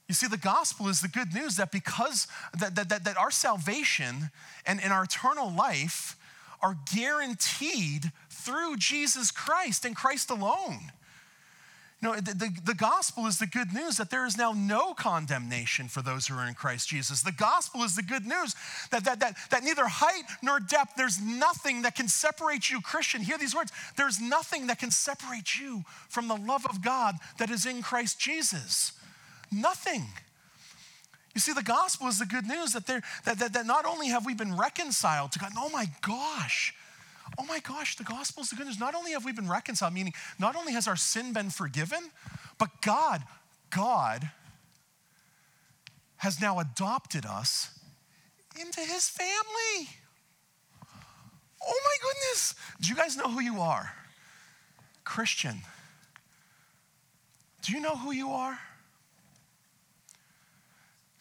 You 0.08 0.15
see, 0.15 0.28
the 0.28 0.38
gospel 0.38 0.88
is 0.88 1.02
the 1.02 1.08
good 1.08 1.34
news 1.34 1.58
that 1.58 1.72
because 1.72 2.28
that, 2.58 2.76
that, 2.76 2.89
that, 2.89 3.04
that 3.04 3.17
our 3.17 3.32
salvation 3.32 4.32
and, 4.65 4.82
and 4.82 4.93
our 4.93 5.04
eternal 5.04 5.52
life 5.52 6.16
are 6.62 6.78
guaranteed 6.93 8.12
through 8.30 8.78
Jesus 8.78 9.32
Christ 9.32 9.86
and 9.86 9.96
Christ 9.96 10.30
alone. 10.30 10.91
You 12.02 12.10
know, 12.10 12.15
the, 12.15 12.34
the, 12.34 12.50
the, 12.63 12.74
gospel 12.76 13.26
is 13.26 13.39
the 13.39 13.48
good 13.48 13.74
news 13.74 13.98
that 13.98 14.12
there 14.12 14.28
is 14.28 14.38
now 14.38 14.54
no 14.54 14.93
condemnation 14.93 15.88
for 15.88 16.04
those 16.04 16.28
who 16.28 16.36
are 16.36 16.48
in 16.48 16.54
Christ 16.54 16.89
Jesus. 16.89 17.24
The 17.24 17.32
gospel 17.32 17.82
is 17.82 17.96
the 17.96 18.04
good 18.04 18.24
news 18.24 18.56
that, 18.91 19.04
that, 19.06 19.20
that, 19.20 19.36
that 19.50 19.63
neither 19.63 19.88
height 19.88 20.26
nor 20.43 20.60
depth, 20.60 20.93
there's 20.96 21.20
nothing 21.20 21.82
that 21.82 21.96
can 21.96 22.08
separate 22.08 22.70
you, 22.70 22.82
Christian. 22.82 23.22
Hear 23.22 23.39
these 23.39 23.56
words 23.56 23.72
there's 23.98 24.22
nothing 24.22 24.67
that 24.67 24.78
can 24.78 24.91
separate 24.91 25.60
you 25.60 25.84
from 26.08 26.28
the 26.28 26.36
love 26.36 26.67
of 26.67 26.84
God 26.84 27.15
that 27.39 27.50
is 27.50 27.65
in 27.65 27.82
Christ 27.82 28.20
Jesus. 28.20 28.91
Nothing. 29.52 30.06
You 31.38 31.41
see, 31.41 31.54
the 31.54 31.62
gospel 31.62 32.08
is 32.08 32.17
the 32.17 32.26
good 32.26 32.47
news 32.47 32.73
that, 32.73 32.88
there, 32.88 33.04
that, 33.26 33.38
that, 33.38 33.54
that 33.54 33.67
not 33.67 33.86
only 33.86 34.08
have 34.08 34.26
we 34.26 34.34
been 34.34 34.58
reconciled 34.58 35.34
to 35.34 35.38
God, 35.38 35.52
oh 35.56 35.69
my 35.69 35.86
gosh, 36.02 36.73
oh 37.38 37.45
my 37.45 37.60
gosh, 37.60 37.95
the 37.95 38.04
gospel 38.04 38.41
is 38.41 38.50
the 38.50 38.56
good 38.56 38.65
news. 38.65 38.80
Not 38.80 38.95
only 38.95 39.12
have 39.12 39.23
we 39.23 39.34
been 39.34 39.47
reconciled, 39.47 39.93
meaning 39.93 40.13
not 40.39 40.56
only 40.56 40.73
has 40.73 40.88
our 40.88 40.95
sin 40.95 41.34
been 41.34 41.52
forgiven, 41.52 42.10
but 42.58 42.82
God, 42.82 43.21
God 43.69 44.32
has 46.15 46.41
now 46.41 46.58
adopted 46.58 47.23
us 47.23 47.69
into 48.60 48.80
his 48.80 49.08
family. 49.08 49.89
Oh 51.63 51.82
my 51.84 51.97
goodness. 52.02 52.56
Do 52.82 52.89
you 52.89 52.95
guys 52.95 53.15
know 53.15 53.30
who 53.30 53.41
you 53.41 53.60
are? 53.60 53.93
Christian. 55.04 55.62
Do 57.62 57.73
you 57.73 57.80
know 57.80 57.95
who 57.95 58.12
you 58.12 58.32
are? 58.32 58.58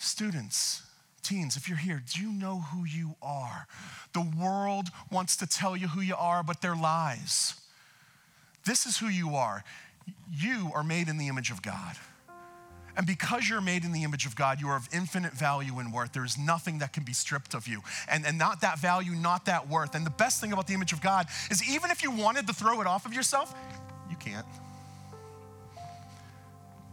Students, 0.06 0.82
teens, 1.24 1.56
if 1.56 1.68
you're 1.68 1.76
here, 1.76 2.00
do 2.14 2.22
you 2.22 2.30
know 2.30 2.60
who 2.60 2.84
you 2.84 3.16
are? 3.20 3.66
The 4.12 4.24
world 4.40 4.86
wants 5.10 5.36
to 5.38 5.48
tell 5.48 5.76
you 5.76 5.88
who 5.88 6.00
you 6.00 6.14
are, 6.14 6.44
but 6.44 6.62
they're 6.62 6.76
lies. 6.76 7.54
This 8.64 8.86
is 8.86 8.98
who 8.98 9.08
you 9.08 9.34
are. 9.34 9.64
You 10.32 10.70
are 10.72 10.84
made 10.84 11.08
in 11.08 11.18
the 11.18 11.26
image 11.26 11.50
of 11.50 11.60
God. 11.60 11.96
And 12.96 13.04
because 13.04 13.48
you're 13.48 13.60
made 13.60 13.82
in 13.82 13.90
the 13.90 14.04
image 14.04 14.26
of 14.26 14.36
God, 14.36 14.60
you 14.60 14.68
are 14.68 14.76
of 14.76 14.88
infinite 14.92 15.32
value 15.32 15.80
and 15.80 15.92
worth. 15.92 16.12
There 16.12 16.24
is 16.24 16.38
nothing 16.38 16.78
that 16.78 16.92
can 16.92 17.02
be 17.02 17.12
stripped 17.12 17.52
of 17.52 17.66
you. 17.66 17.82
And, 18.08 18.24
and 18.24 18.38
not 18.38 18.60
that 18.60 18.78
value, 18.78 19.10
not 19.10 19.46
that 19.46 19.68
worth. 19.68 19.96
And 19.96 20.06
the 20.06 20.10
best 20.10 20.40
thing 20.40 20.52
about 20.52 20.68
the 20.68 20.74
image 20.74 20.92
of 20.92 21.02
God 21.02 21.26
is 21.50 21.68
even 21.68 21.90
if 21.90 22.04
you 22.04 22.12
wanted 22.12 22.46
to 22.46 22.52
throw 22.52 22.80
it 22.80 22.86
off 22.86 23.06
of 23.06 23.12
yourself, 23.12 23.52
you 24.08 24.16
can't. 24.16 24.46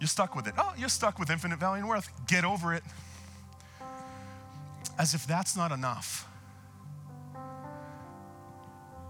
You're 0.04 0.10
stuck 0.10 0.36
with 0.36 0.48
it. 0.48 0.56
Oh, 0.58 0.74
you're 0.78 0.90
stuck 0.90 1.18
with 1.18 1.30
infinite 1.30 1.60
value 1.60 1.80
and 1.80 1.88
worth. 1.88 2.12
Get 2.28 2.44
over 2.44 2.74
it. 2.74 2.84
As 5.00 5.14
if 5.14 5.26
that's 5.26 5.56
not 5.56 5.72
enough. 5.72 6.28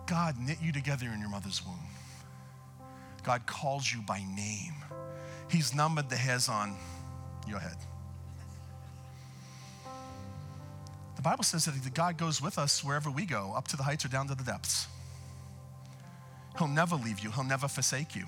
God 0.05 0.35
knit 0.39 0.57
you 0.61 0.71
together 0.71 1.07
in 1.11 1.19
your 1.19 1.29
mother's 1.29 1.65
womb. 1.65 1.79
God 3.23 3.47
calls 3.47 3.91
you 3.91 4.03
by 4.03 4.19
name. 4.35 4.75
He's 5.49 5.73
numbered 5.73 6.11
the 6.11 6.15
hairs 6.15 6.47
on 6.47 6.75
your 7.47 7.57
head. 7.57 7.77
The 11.15 11.23
Bible 11.23 11.43
says 11.43 11.65
that 11.65 11.93
God 11.95 12.19
goes 12.19 12.39
with 12.39 12.59
us 12.59 12.83
wherever 12.83 13.09
we 13.09 13.25
go, 13.25 13.51
up 13.57 13.67
to 13.69 13.77
the 13.77 13.81
heights 13.81 14.05
or 14.05 14.09
down 14.09 14.27
to 14.27 14.35
the 14.35 14.43
depths. 14.43 14.85
He'll 16.59 16.67
never 16.67 16.95
leave 16.95 17.21
you, 17.21 17.31
He'll 17.31 17.43
never 17.43 17.67
forsake 17.67 18.15
you. 18.15 18.27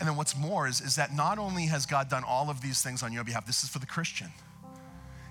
And 0.00 0.08
then 0.08 0.16
what's 0.16 0.36
more 0.36 0.66
is, 0.66 0.80
is 0.80 0.96
that 0.96 1.14
not 1.14 1.38
only 1.38 1.66
has 1.66 1.84
God 1.84 2.08
done 2.08 2.24
all 2.26 2.48
of 2.48 2.62
these 2.62 2.82
things 2.82 3.02
on 3.02 3.12
your 3.12 3.22
behalf, 3.22 3.46
this 3.46 3.62
is 3.62 3.68
for 3.68 3.78
the 3.78 3.86
Christian. 3.86 4.30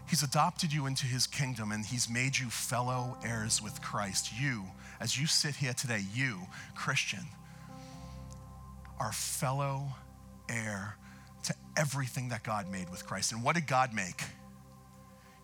He's 0.07 0.21
adopted 0.21 0.71
you 0.71 0.85
into 0.85 1.07
his 1.07 1.25
kingdom 1.25 1.71
and 1.71 1.83
he's 1.83 2.07
made 2.07 2.37
you 2.37 2.49
fellow 2.49 3.17
heirs 3.23 3.61
with 3.61 3.81
Christ. 3.81 4.31
You, 4.39 4.65
as 4.99 5.19
you 5.19 5.25
sit 5.25 5.55
here 5.55 5.73
today, 5.73 6.03
you, 6.13 6.39
Christian, 6.75 7.25
are 8.99 9.11
fellow 9.11 9.87
heir 10.47 10.97
to 11.43 11.55
everything 11.75 12.29
that 12.29 12.43
God 12.43 12.71
made 12.71 12.89
with 12.89 13.05
Christ. 13.05 13.31
And 13.31 13.43
what 13.43 13.55
did 13.55 13.65
God 13.65 13.93
make? 13.93 14.21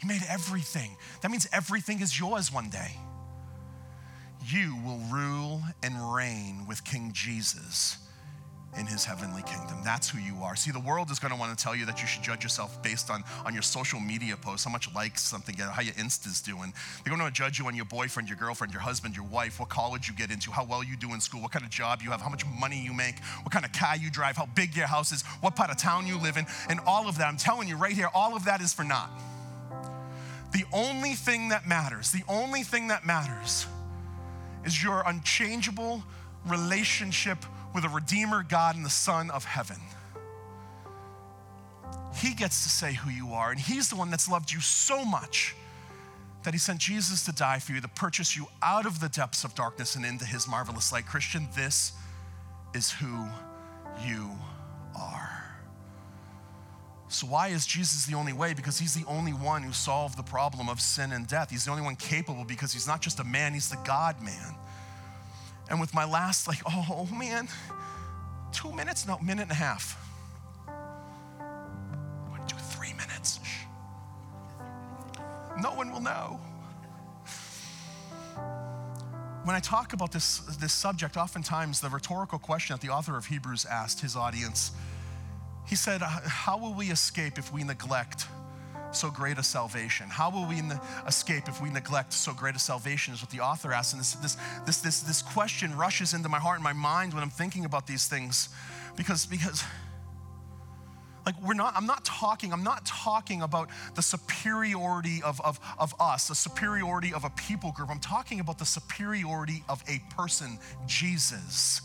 He 0.02 0.08
made 0.08 0.22
everything. 0.30 0.96
That 1.22 1.32
means 1.32 1.48
everything 1.52 2.02
is 2.02 2.20
yours 2.20 2.54
one 2.54 2.70
day. 2.70 2.96
You 4.46 4.76
will 4.84 5.00
rule 5.12 5.64
and 5.82 6.14
reign 6.14 6.66
with 6.68 6.84
King 6.84 7.12
Jesus 7.14 7.98
in 8.78 8.86
his 8.86 9.06
heavenly 9.06 9.42
kingdom. 9.44 9.78
That's 9.84 10.10
who 10.10 10.20
you 10.20 10.44
are. 10.44 10.56
See, 10.56 10.72
the 10.72 10.80
world 10.80 11.10
is 11.12 11.20
going 11.20 11.34
to 11.34 11.40
want 11.40 11.58
to 11.58 11.64
tell 11.64 11.76
you 11.76 11.86
that 11.86 12.02
you 12.02 12.08
should 12.08 12.24
judge 12.24 12.44
yourself 12.44 12.82
based 12.84 13.10
on, 13.10 13.24
on 13.46 13.54
your 13.54 13.64
social 13.64 14.00
media 14.00 14.36
posts, 14.36 14.66
how 14.66 14.72
much 14.72 14.94
likes 14.94 15.22
something 15.22 15.56
how 15.56 15.82
your 15.82 15.94
Insta's 15.98 16.42
doing. 16.42 16.74
They're 17.04 17.16
going 17.16 17.26
to 17.26 17.34
judge 17.34 17.60
you 17.60 17.68
on 17.68 17.76
your 17.76 17.86
boyfriend, 17.86 18.28
your 18.30 18.38
girlfriend, 18.38 18.74
your 18.74 18.82
husband, 18.82 19.16
your 19.16 19.26
wife, 19.26 19.60
what 19.60 19.70
college 19.70 20.08
you 20.08 20.14
get 20.14 20.32
into, 20.32 20.52
how 20.52 20.66
well 20.66 20.84
you 20.84 20.98
do 20.98 21.14
in 21.14 21.22
school, 21.22 21.42
what 21.42 21.52
kind 21.52 21.64
of 21.64 21.72
job 21.72 22.02
you 22.02 22.12
have, 22.12 22.22
how 22.22 22.30
much 22.30 22.46
money 22.46 22.80
you 22.84 22.94
make, 22.94 23.20
what 23.44 23.52
kind 23.52 23.66
of 23.66 23.72
car 23.72 23.96
you 23.96 24.12
drive, 24.12 24.36
how 24.36 24.48
big 24.56 24.76
your 24.76 24.88
house 24.88 25.12
is, 25.12 25.24
what 25.42 25.56
part 25.56 25.70
of 25.70 25.78
town 25.78 26.06
you 26.06 26.20
live 26.20 26.38
in, 26.38 26.46
and 26.70 26.80
all 26.86 27.08
of 27.08 27.18
that. 27.18 27.28
I'm 27.28 27.38
telling 27.38 27.68
you 27.68 27.78
right 27.78 27.94
here, 27.94 28.10
all 28.14 28.36
of 28.36 28.46
that 28.46 28.62
is 28.62 28.74
for 28.74 28.84
naught. 28.84 29.10
The 30.52 30.64
only 30.74 31.14
thing 31.14 31.50
that 31.50 31.68
matters, 31.68 32.12
the 32.12 32.24
only 32.28 32.64
thing 32.64 32.88
that 32.88 33.06
matters 33.06 33.68
is 34.64 34.82
your 34.82 35.04
unchangeable 35.06 36.04
relationship 36.46 37.40
with 37.76 37.84
a 37.84 37.90
Redeemer, 37.90 38.42
God, 38.42 38.78
and 38.78 38.86
the 38.86 38.90
Son 38.90 39.30
of 39.30 39.44
heaven. 39.44 39.76
He 42.16 42.34
gets 42.34 42.64
to 42.64 42.70
say 42.70 42.94
who 42.94 43.10
you 43.10 43.34
are, 43.34 43.52
and 43.52 43.60
He's 43.60 43.90
the 43.90 43.98
one 43.98 44.10
that's 44.10 44.30
loved 44.30 44.52
you 44.52 44.62
so 44.62 45.04
much 45.04 45.54
that 46.44 46.54
He 46.54 46.58
sent 46.58 46.80
Jesus 46.80 47.26
to 47.26 47.34
die 47.34 47.60
for 47.60 47.74
you, 47.74 47.82
to 47.82 47.88
purchase 47.90 48.36
you 48.36 48.48
out 48.64 48.86
of 48.86 49.02
the 49.02 49.10
depths 49.10 49.44
of 49.44 49.54
darkness 49.56 49.96
and 49.96 50.06
into 50.06 50.26
His 50.26 50.48
marvelous 50.48 50.94
light. 50.94 51.06
Christian, 51.06 51.50
this 51.54 51.92
is 52.74 52.92
who 52.92 53.26
you 54.08 54.32
are. 54.98 55.44
So, 57.10 57.28
why 57.28 57.50
is 57.50 57.68
Jesus 57.68 58.06
the 58.06 58.16
only 58.16 58.34
way? 58.34 58.54
Because 58.54 58.80
he's 58.80 58.94
the 58.94 59.06
only 59.08 59.32
one 59.32 59.64
who 59.64 59.72
solved 59.72 60.18
the 60.18 60.24
problem 60.24 60.70
of 60.70 60.82
sin 60.82 61.12
and 61.12 61.28
death. 61.28 61.52
He's 61.52 61.66
the 61.66 61.72
only 61.72 61.84
one 61.84 61.96
capable 61.98 62.46
because 62.46 62.74
he's 62.74 62.88
not 62.88 63.02
just 63.02 63.20
a 63.20 63.24
man, 63.24 63.54
he's 63.54 63.70
the 63.70 63.78
God 63.86 64.22
man. 64.22 64.56
And 65.70 65.80
with 65.80 65.94
my 65.94 66.06
last, 66.06 66.48
like, 66.48 66.62
oh 66.66 67.08
man, 67.14 67.48
two 68.52 68.72
minutes? 68.72 69.08
No, 69.08 69.18
minute 69.20 69.44
and 69.44 69.52
a 69.52 69.56
half. 69.56 70.02
Going 72.28 72.46
do 72.48 72.56
three 72.56 72.94
minutes. 72.94 73.40
No 75.62 75.74
one 75.74 75.92
will 75.92 76.02
know. 76.02 76.40
When 79.44 79.56
I 79.56 79.60
talk 79.60 79.94
about 79.94 80.12
this, 80.12 80.40
this 80.60 80.74
subject, 80.74 81.18
oftentimes 81.18 81.80
the 81.80 81.90
rhetorical 81.90 82.40
question 82.40 82.74
that 82.74 82.82
the 82.82 82.92
author 82.92 83.16
of 83.16 83.28
Hebrews 83.28 83.66
asked 83.66 84.02
his 84.02 84.16
audience, 84.16 84.72
he 85.68 85.76
said, 85.76 86.02
How 86.02 86.58
will 86.58 86.74
we 86.74 86.90
escape 86.90 87.38
if 87.38 87.54
we 87.54 87.64
neglect 87.64 88.26
so 88.96 89.10
great 89.12 89.38
a 89.38 89.44
salvation? 89.44 90.08
How 90.10 90.30
will 90.30 90.48
we 90.48 90.62
escape 91.08 91.48
if 91.48 91.62
we 91.62 91.70
neglect 91.70 92.14
so 92.14 92.34
great 92.34 92.56
a 92.56 92.60
salvation? 92.60 93.14
Is 93.14 93.22
what 93.22 93.30
the 93.30 93.42
author 93.42 93.74
asks. 93.74 93.94
And 93.94 94.00
this, 94.00 94.14
this, 94.16 94.38
this, 94.66 94.78
this, 94.82 95.02
this 95.02 95.22
question 95.22 95.76
rushes 95.78 96.14
into 96.14 96.30
my 96.30 96.40
heart 96.40 96.56
and 96.56 96.64
my 96.64 96.74
mind 96.74 97.14
when 97.14 97.24
I'm 97.24 97.30
thinking 97.30 97.66
about 97.66 97.88
these 97.88 98.08
things. 98.08 98.50
Because, 98.96 99.26
because 99.26 99.64
like 101.26 101.36
we're 101.42 101.56
not, 101.56 101.74
I'm 101.76 101.88
not 101.88 102.06
talking, 102.06 102.54
I'm 102.54 102.64
not 102.64 102.86
talking 102.86 103.42
about 103.42 103.70
the 103.96 104.02
superiority 104.02 105.22
of, 105.24 105.42
of, 105.42 105.60
of 105.80 105.96
us, 106.00 106.28
the 106.28 106.36
superiority 106.36 107.14
of 107.14 107.24
a 107.24 107.30
people 107.32 107.72
group. 107.72 107.90
I'm 107.90 108.00
talking 108.00 108.40
about 108.40 108.60
the 108.60 108.66
superiority 108.66 109.64
of 109.68 109.84
a 109.88 110.00
person, 110.16 110.60
Jesus. 110.86 111.82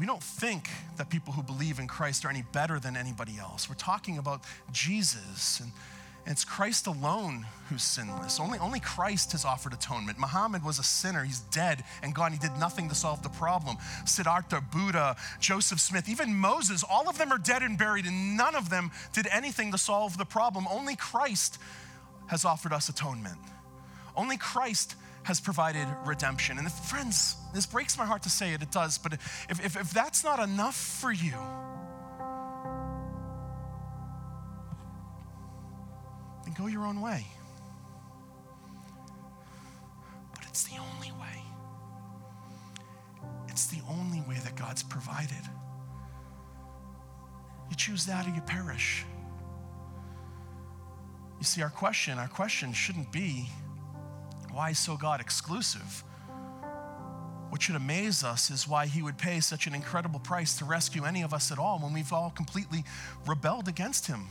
We 0.00 0.06
don't 0.06 0.22
think 0.22 0.70
that 0.96 1.10
people 1.10 1.34
who 1.34 1.42
believe 1.42 1.78
in 1.78 1.86
Christ 1.86 2.24
are 2.24 2.30
any 2.30 2.42
better 2.52 2.80
than 2.80 2.96
anybody 2.96 3.38
else. 3.38 3.68
We're 3.68 3.74
talking 3.74 4.16
about 4.16 4.40
Jesus, 4.72 5.60
and, 5.60 5.70
it's 6.26 6.44
Christ 6.44 6.86
alone 6.86 7.46
who's 7.68 7.82
sinless. 7.82 8.38
Only, 8.38 8.58
only 8.58 8.80
Christ 8.80 9.32
has 9.32 9.44
offered 9.44 9.72
atonement. 9.72 10.18
Muhammad 10.18 10.64
was 10.64 10.78
a 10.78 10.82
sinner, 10.82 11.24
he's 11.24 11.40
dead 11.40 11.82
and 12.02 12.14
gone. 12.14 12.32
He 12.32 12.38
did 12.38 12.56
nothing 12.58 12.88
to 12.88 12.94
solve 12.94 13.22
the 13.22 13.30
problem. 13.30 13.78
Siddhartha, 14.04 14.60
Buddha, 14.60 15.16
Joseph 15.40 15.80
Smith, 15.80 16.08
even 16.08 16.34
Moses, 16.34 16.84
all 16.88 17.08
of 17.08 17.18
them 17.18 17.32
are 17.32 17.38
dead 17.38 17.62
and 17.62 17.76
buried, 17.76 18.06
and 18.06 18.36
none 18.36 18.54
of 18.54 18.70
them 18.70 18.90
did 19.12 19.26
anything 19.32 19.72
to 19.72 19.78
solve 19.78 20.18
the 20.18 20.24
problem. 20.24 20.66
Only 20.70 20.94
Christ 20.94 21.58
has 22.28 22.44
offered 22.44 22.72
us 22.72 22.88
atonement. 22.88 23.38
Only 24.16 24.36
Christ 24.36 24.94
has 25.22 25.40
provided 25.40 25.86
redemption. 26.04 26.58
And 26.58 26.70
friends, 26.70 27.36
this 27.54 27.66
breaks 27.66 27.98
my 27.98 28.04
heart 28.04 28.22
to 28.22 28.30
say 28.30 28.54
it, 28.54 28.62
it 28.62 28.70
does, 28.70 28.98
but 28.98 29.12
if, 29.12 29.46
if, 29.64 29.76
if 29.76 29.90
that's 29.90 30.24
not 30.24 30.38
enough 30.38 30.76
for 30.76 31.12
you, 31.12 31.34
then 36.44 36.54
go 36.56 36.66
your 36.66 36.86
own 36.86 37.00
way. 37.00 37.26
But 40.34 40.44
it's 40.48 40.64
the 40.64 40.78
only 40.78 41.12
way. 41.12 41.42
It's 43.48 43.66
the 43.66 43.80
only 43.88 44.22
way 44.28 44.36
that 44.42 44.56
God's 44.56 44.82
provided. 44.82 45.44
You 47.68 47.76
choose 47.76 48.06
that 48.06 48.26
or 48.26 48.30
you 48.30 48.40
perish. 48.40 49.04
You 51.38 51.44
see, 51.44 51.62
our 51.62 51.70
question, 51.70 52.18
our 52.18 52.28
question 52.28 52.72
shouldn't 52.72 53.12
be, 53.12 53.48
why 54.52 54.70
is 54.70 54.78
so 54.78 54.96
God 54.96 55.20
exclusive? 55.20 56.04
What 57.50 57.62
should 57.62 57.74
amaze 57.74 58.22
us 58.22 58.50
is 58.50 58.68
why 58.68 58.86
he 58.86 59.02
would 59.02 59.18
pay 59.18 59.40
such 59.40 59.66
an 59.66 59.74
incredible 59.74 60.20
price 60.20 60.56
to 60.58 60.64
rescue 60.64 61.04
any 61.04 61.22
of 61.22 61.34
us 61.34 61.50
at 61.50 61.58
all 61.58 61.78
when 61.80 61.92
we've 61.92 62.12
all 62.12 62.30
completely 62.30 62.84
rebelled 63.26 63.66
against 63.66 64.06
him. 64.06 64.26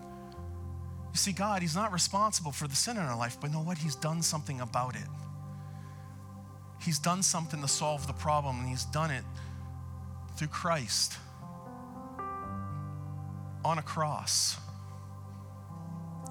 You 0.00 1.18
see, 1.18 1.32
God, 1.32 1.62
he's 1.62 1.76
not 1.76 1.92
responsible 1.92 2.50
for 2.50 2.66
the 2.66 2.74
sin 2.74 2.96
in 2.96 3.04
our 3.04 3.16
life, 3.16 3.38
but 3.40 3.52
know 3.52 3.60
what? 3.60 3.78
He's 3.78 3.94
done 3.94 4.20
something 4.20 4.60
about 4.60 4.96
it. 4.96 5.08
He's 6.82 6.98
done 6.98 7.22
something 7.22 7.62
to 7.62 7.68
solve 7.68 8.06
the 8.08 8.12
problem, 8.12 8.58
and 8.58 8.68
he's 8.68 8.84
done 8.86 9.12
it 9.12 9.22
through 10.36 10.48
Christ 10.48 11.14
on 13.64 13.78
a 13.78 13.82
cross 13.82 14.56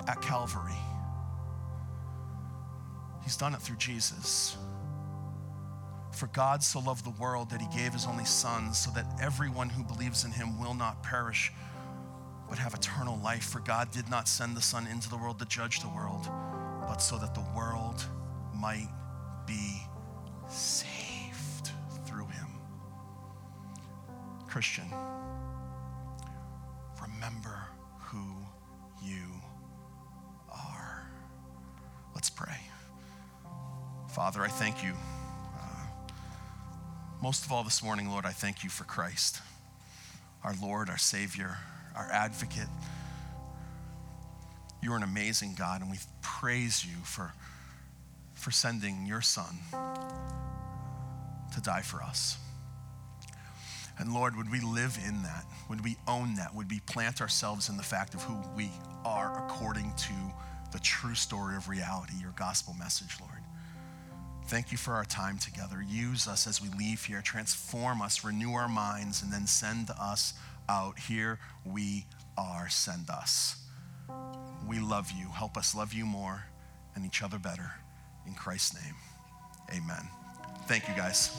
at 0.08 0.22
Calvary. 0.22 0.74
He's 3.24 3.38
done 3.38 3.54
it 3.54 3.62
through 3.62 3.78
Jesus. 3.78 4.58
For 6.12 6.28
God 6.28 6.64
so 6.64 6.80
loved 6.80 7.06
the 7.06 7.22
world 7.22 7.50
that 7.50 7.62
he 7.62 7.68
gave 7.76 7.94
his 7.94 8.06
only 8.06 8.26
Son, 8.26 8.74
so 8.74 8.92
that 8.92 9.06
everyone 9.22 9.70
who 9.70 9.84
believes 9.84 10.26
in 10.26 10.32
him 10.32 10.60
will 10.60 10.74
not 10.74 11.02
perish, 11.02 11.52
but 12.50 12.60
have 12.60 12.74
eternal 12.74 13.18
life. 13.24 13.46
For 13.46 13.60
God 13.60 13.92
did 13.92 14.10
not 14.10 14.28
send 14.28 14.56
the 14.56 14.62
Son 14.62 14.86
into 14.88 15.10
the 15.10 15.18
world 15.18 15.40
to 15.40 15.46
judge 15.46 15.80
the 15.80 15.90
world, 15.90 16.30
but 16.88 16.98
so 16.98 17.18
that 17.18 17.34
the 17.34 17.46
world 17.56 18.06
might 18.54 18.90
be 19.48 19.82
saved 20.48 21.72
through 22.06 22.28
him. 22.28 22.48
Christian, 24.48 24.86
remember 27.02 27.60
who 28.00 28.36
you 29.02 29.26
Father, 34.14 34.44
I 34.44 34.48
thank 34.48 34.84
you. 34.84 34.94
Uh, 35.60 35.66
most 37.20 37.46
of 37.46 37.52
all 37.52 37.64
this 37.64 37.82
morning, 37.82 38.12
Lord, 38.12 38.28
I 38.28 38.32
thank 38.32 38.64
you 38.64 38.70
for 38.70 38.84
Christ, 38.84 39.42
our 40.44 40.54
Lord, 40.62 40.88
our 40.88 41.00
Savior, 41.00 41.58
our 41.96 42.08
advocate. 42.12 42.68
You're 44.84 44.96
an 44.98 45.02
amazing 45.02 45.56
God, 45.56 45.82
and 45.82 45.90
we 45.90 45.98
praise 46.22 46.86
you 46.86 46.96
for, 47.04 47.34
for 48.36 48.52
sending 48.52 49.08
your 49.08 49.22
Son 49.22 49.58
to 51.56 51.62
die 51.62 51.82
for 51.82 52.04
us. 52.04 52.38
And 53.98 54.14
Lord, 54.14 54.38
would 54.38 54.52
we 54.52 54.60
live 54.60 54.96
in 55.08 55.24
that? 55.24 55.46
Would 55.72 55.84
we 55.84 55.98
own 56.08 56.36
that? 56.36 56.54
Would 56.54 56.70
we 56.70 56.82
plant 56.82 57.20
ourselves 57.20 57.68
in 57.68 57.78
the 57.78 57.84
fact 57.84 58.14
of 58.14 58.22
who 58.22 58.38
we 58.56 58.70
are 59.06 59.44
according 59.44 59.92
to 59.98 60.14
the 60.72 60.80
true 60.80 61.16
story 61.16 61.56
of 61.56 61.68
reality, 61.68 62.14
your 62.22 62.34
gospel 62.38 62.76
message, 62.78 63.18
Lord? 63.20 63.43
Thank 64.48 64.72
you 64.72 64.78
for 64.78 64.94
our 64.94 65.06
time 65.06 65.38
together. 65.40 65.84
Use 65.88 66.28
us 66.28 66.46
as 66.48 66.62
we 66.62 66.70
leave 66.78 67.04
here. 67.06 67.22
Transform 67.22 68.02
us, 68.02 68.24
renew 68.24 68.54
our 68.54 68.68
minds, 68.68 69.24
and 69.24 69.32
then 69.32 69.48
send 69.48 69.90
us 70.00 70.34
out. 70.70 71.00
Here 71.00 71.40
we 71.66 72.06
are. 72.38 72.70
Send 72.70 73.10
us. 73.10 73.58
We 74.68 74.80
love 74.80 75.12
you. 75.12 75.28
Help 75.30 75.58
us 75.58 75.74
love 75.74 75.94
you 75.94 76.06
more 76.06 76.46
and 76.96 77.06
each 77.06 77.24
other 77.24 77.40
better. 77.40 77.72
In 78.28 78.34
Christ's 78.34 78.76
name, 78.76 78.96
amen. 79.72 80.08
Thank 80.68 80.88
you, 80.88 80.96
guys. 80.96 81.36